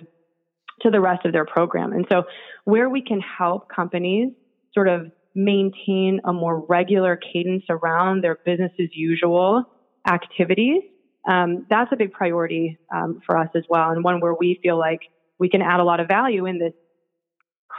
to 0.80 0.90
the 0.90 1.00
rest 1.00 1.24
of 1.24 1.32
their 1.32 1.44
program. 1.44 1.92
And 1.92 2.06
so, 2.10 2.24
where 2.64 2.88
we 2.88 3.02
can 3.02 3.20
help 3.20 3.68
companies 3.68 4.32
sort 4.74 4.88
of 4.88 5.10
maintain 5.34 6.20
a 6.24 6.32
more 6.32 6.64
regular 6.68 7.16
cadence 7.16 7.64
around 7.68 8.22
their 8.22 8.36
business 8.44 8.72
as 8.80 8.88
usual 8.92 9.64
activities, 10.06 10.82
um, 11.28 11.66
that's 11.70 11.90
a 11.92 11.96
big 11.96 12.12
priority 12.12 12.78
um, 12.94 13.20
for 13.24 13.38
us 13.38 13.48
as 13.54 13.62
well, 13.68 13.90
and 13.90 14.02
one 14.02 14.20
where 14.20 14.34
we 14.34 14.58
feel 14.62 14.78
like 14.78 15.00
we 15.38 15.48
can 15.48 15.62
add 15.62 15.80
a 15.80 15.84
lot 15.84 16.00
of 16.00 16.08
value 16.08 16.46
in 16.46 16.58
this 16.58 16.72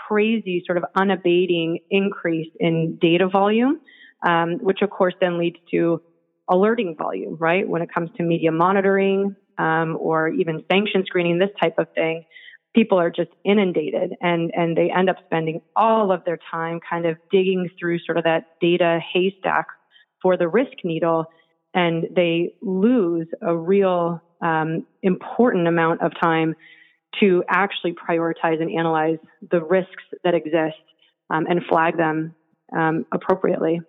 crazy 0.08 0.64
sort 0.66 0.78
of 0.78 0.86
unabating 0.96 1.80
increase 1.90 2.52
in 2.60 2.98
data 3.02 3.28
volume, 3.28 3.80
um, 4.26 4.60
which 4.60 4.82
of 4.82 4.90
course 4.90 5.14
then 5.20 5.38
leads 5.38 5.58
to 5.72 6.02
alerting 6.50 6.96
volume, 6.98 7.38
right? 7.40 7.68
When 7.68 7.82
it 7.82 7.94
comes 7.94 8.10
to 8.18 8.24
media 8.24 8.52
monitoring 8.52 9.36
um, 9.58 9.98
or 10.00 10.30
even 10.30 10.64
sanction 10.70 11.04
screening, 11.06 11.40
this 11.40 11.52
type 11.62 11.76
of 11.78 11.88
thing 11.94 12.26
people 12.74 13.00
are 13.00 13.12
just 13.12 13.30
inundated 13.46 14.14
and, 14.22 14.52
and 14.56 14.76
they 14.76 14.90
end 14.90 15.10
up 15.10 15.18
spending 15.26 15.62
all 15.76 16.12
of 16.12 16.24
their 16.26 16.40
time 16.52 16.80
kind 16.88 17.06
of 17.06 17.18
digging 17.32 17.70
through 17.80 18.00
sort 18.00 18.18
of 18.18 18.24
that 18.24 18.48
data 18.60 19.00
haystack 19.14 19.68
for 20.22 20.38
the 20.38 20.48
risk 20.48 20.72
needle 20.84 21.26
and 21.74 22.08
they 22.16 22.54
lose 22.62 23.28
a 23.42 23.56
real 23.56 24.22
um, 24.42 24.86
important 25.02 25.68
amount 25.68 26.02
of 26.02 26.12
time 26.20 26.56
to 27.20 27.44
actually 27.48 27.94
prioritize 27.94 28.62
and 28.62 28.72
analyze 28.72 29.20
the 29.52 29.64
risks 29.64 30.04
that 30.24 30.34
exist 30.34 30.78
um, 31.30 31.46
and 31.48 31.64
flag 31.66 31.98
them 31.98 32.36
um, 32.76 33.06
appropriately. 33.12 33.82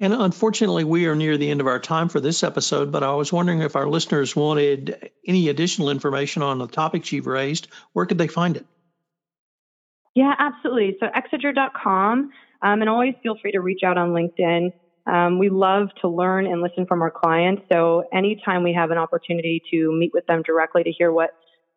And 0.00 0.12
unfortunately, 0.12 0.84
we 0.84 1.06
are 1.06 1.16
near 1.16 1.36
the 1.36 1.50
end 1.50 1.60
of 1.60 1.66
our 1.66 1.80
time 1.80 2.08
for 2.08 2.20
this 2.20 2.44
episode, 2.44 2.92
but 2.92 3.02
I 3.02 3.14
was 3.14 3.32
wondering 3.32 3.62
if 3.62 3.74
our 3.74 3.88
listeners 3.88 4.36
wanted 4.36 5.10
any 5.26 5.48
additional 5.48 5.90
information 5.90 6.42
on 6.42 6.58
the 6.58 6.68
topics 6.68 7.10
you've 7.10 7.26
raised, 7.26 7.66
where 7.94 8.06
could 8.06 8.18
they 8.18 8.28
find 8.28 8.56
it? 8.56 8.66
Yeah, 10.14 10.34
absolutely. 10.38 10.96
So, 11.00 11.06
exiger.com, 11.06 12.30
um, 12.62 12.80
and 12.80 12.88
always 12.88 13.14
feel 13.22 13.36
free 13.42 13.52
to 13.52 13.60
reach 13.60 13.80
out 13.84 13.98
on 13.98 14.10
LinkedIn. 14.10 14.72
Um, 15.06 15.38
we 15.38 15.48
love 15.48 15.88
to 16.02 16.08
learn 16.08 16.46
and 16.46 16.60
listen 16.60 16.86
from 16.86 17.02
our 17.02 17.10
clients. 17.10 17.62
So, 17.68 18.04
anytime 18.12 18.62
we 18.62 18.74
have 18.74 18.92
an 18.92 18.98
opportunity 18.98 19.62
to 19.72 19.92
meet 19.92 20.12
with 20.14 20.26
them 20.26 20.42
directly 20.42 20.84
to 20.84 20.92
hear 20.92 21.10
what 21.10 21.30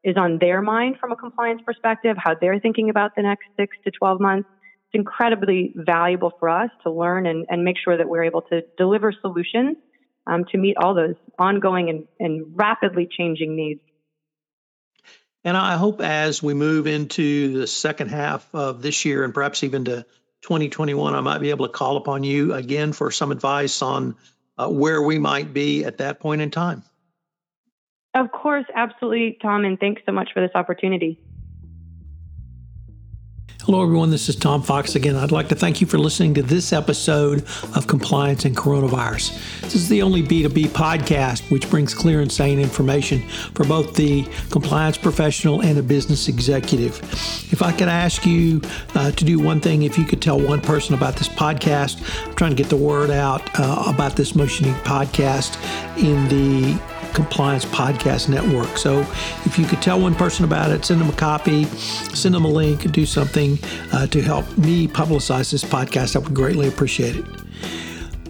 is 0.03 0.17
on 0.17 0.39
their 0.39 0.61
mind 0.61 0.97
from 0.99 1.11
a 1.11 1.15
compliance 1.15 1.61
perspective, 1.65 2.17
how 2.17 2.35
they're 2.39 2.59
thinking 2.59 2.89
about 2.89 3.15
the 3.15 3.21
next 3.21 3.45
six 3.57 3.77
to 3.83 3.91
12 3.91 4.19
months, 4.19 4.49
it's 4.87 4.95
incredibly 4.95 5.73
valuable 5.75 6.31
for 6.39 6.49
us 6.49 6.69
to 6.83 6.91
learn 6.91 7.25
and, 7.25 7.45
and 7.49 7.63
make 7.63 7.77
sure 7.81 7.97
that 7.97 8.09
we're 8.09 8.23
able 8.23 8.41
to 8.43 8.61
deliver 8.77 9.13
solutions 9.21 9.77
um, 10.27 10.45
to 10.51 10.57
meet 10.57 10.77
all 10.77 10.93
those 10.93 11.15
ongoing 11.37 11.89
and, 11.89 12.07
and 12.19 12.53
rapidly 12.55 13.07
changing 13.09 13.55
needs. 13.55 13.81
And 15.43 15.57
I 15.57 15.77
hope 15.77 16.01
as 16.01 16.43
we 16.43 16.53
move 16.53 16.85
into 16.85 17.59
the 17.59 17.67
second 17.67 18.09
half 18.09 18.47
of 18.53 18.81
this 18.81 19.05
year 19.05 19.23
and 19.23 19.33
perhaps 19.33 19.63
even 19.63 19.85
to 19.85 20.05
2021, 20.41 21.15
I 21.15 21.21
might 21.21 21.39
be 21.39 21.49
able 21.49 21.67
to 21.67 21.73
call 21.73 21.97
upon 21.97 22.23
you 22.23 22.53
again 22.53 22.93
for 22.93 23.11
some 23.11 23.31
advice 23.31 23.81
on 23.81 24.15
uh, 24.57 24.69
where 24.69 25.01
we 25.01 25.17
might 25.17 25.53
be 25.53 25.85
at 25.85 25.99
that 25.99 26.19
point 26.19 26.41
in 26.41 26.51
time. 26.51 26.83
Of 28.13 28.31
course, 28.31 28.65
absolutely, 28.75 29.37
Tom, 29.41 29.63
and 29.63 29.79
thanks 29.79 30.01
so 30.05 30.11
much 30.11 30.29
for 30.33 30.41
this 30.41 30.51
opportunity. 30.53 31.17
Hello, 33.63 33.83
everyone. 33.83 34.09
This 34.09 34.27
is 34.27 34.35
Tom 34.35 34.63
Fox 34.63 34.95
again. 34.95 35.15
I'd 35.15 35.31
like 35.31 35.49
to 35.49 35.55
thank 35.55 35.81
you 35.81 35.87
for 35.87 35.99
listening 35.99 36.33
to 36.33 36.41
this 36.41 36.73
episode 36.73 37.43
of 37.75 37.85
Compliance 37.85 38.43
and 38.43 38.57
Coronavirus. 38.57 39.61
This 39.61 39.75
is 39.75 39.87
the 39.87 40.01
only 40.01 40.23
B2B 40.23 40.69
podcast 40.69 41.51
which 41.51 41.69
brings 41.69 41.93
clear 41.93 42.21
and 42.21 42.31
sane 42.31 42.59
information 42.59 43.21
for 43.53 43.63
both 43.63 43.93
the 43.93 44.27
compliance 44.49 44.97
professional 44.97 45.61
and 45.61 45.77
a 45.77 45.83
business 45.83 46.27
executive. 46.27 46.97
If 47.53 47.61
I 47.61 47.71
could 47.71 47.87
ask 47.87 48.25
you 48.25 48.61
uh, 48.95 49.11
to 49.11 49.23
do 49.23 49.39
one 49.39 49.61
thing, 49.61 49.83
if 49.83 49.95
you 49.95 50.05
could 50.05 50.23
tell 50.23 50.39
one 50.39 50.59
person 50.59 50.95
about 50.95 51.15
this 51.15 51.29
podcast, 51.29 52.01
I'm 52.27 52.33
trying 52.33 52.51
to 52.51 52.57
get 52.57 52.69
the 52.69 52.77
word 52.77 53.11
out 53.11 53.47
uh, 53.59 53.83
about 53.85 54.15
this 54.15 54.33
Motion 54.33 54.65
podcast 54.83 55.55
in 55.97 56.27
the 56.29 56.90
Compliance 57.13 57.65
Podcast 57.65 58.29
Network. 58.29 58.77
So 58.77 59.01
if 59.45 59.57
you 59.57 59.65
could 59.65 59.81
tell 59.81 59.99
one 59.99 60.15
person 60.15 60.45
about 60.45 60.71
it, 60.71 60.85
send 60.85 61.01
them 61.01 61.09
a 61.09 61.13
copy, 61.13 61.65
send 61.65 62.35
them 62.35 62.45
a 62.45 62.49
link, 62.49 62.91
do 62.91 63.05
something 63.05 63.57
uh, 63.91 64.07
to 64.07 64.21
help 64.21 64.57
me 64.57 64.87
publicize 64.87 65.51
this 65.51 65.63
podcast, 65.63 66.15
I 66.15 66.19
would 66.19 66.33
greatly 66.33 66.67
appreciate 66.67 67.15
it. 67.15 67.25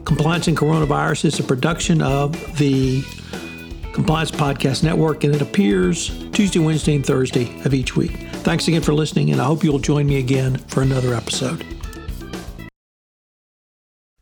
Compliance 0.05 0.47
and 0.47 0.57
Coronavirus 0.57 1.25
is 1.25 1.39
a 1.39 1.43
production 1.43 2.01
of 2.01 2.33
the 2.57 3.03
Compliance 3.93 4.31
Podcast 4.31 4.83
Network, 4.83 5.23
and 5.23 5.35
it 5.35 5.41
appears 5.41 6.09
Tuesday, 6.31 6.59
Wednesday, 6.59 6.95
and 6.95 7.05
Thursday 7.05 7.61
of 7.65 7.73
each 7.73 7.95
week. 7.95 8.11
Thanks 8.43 8.67
again 8.67 8.81
for 8.81 8.93
listening, 8.93 9.31
and 9.31 9.41
I 9.41 9.45
hope 9.45 9.63
you'll 9.63 9.79
join 9.79 10.07
me 10.07 10.17
again 10.17 10.57
for 10.57 10.81
another 10.81 11.13
episode. 11.13 11.65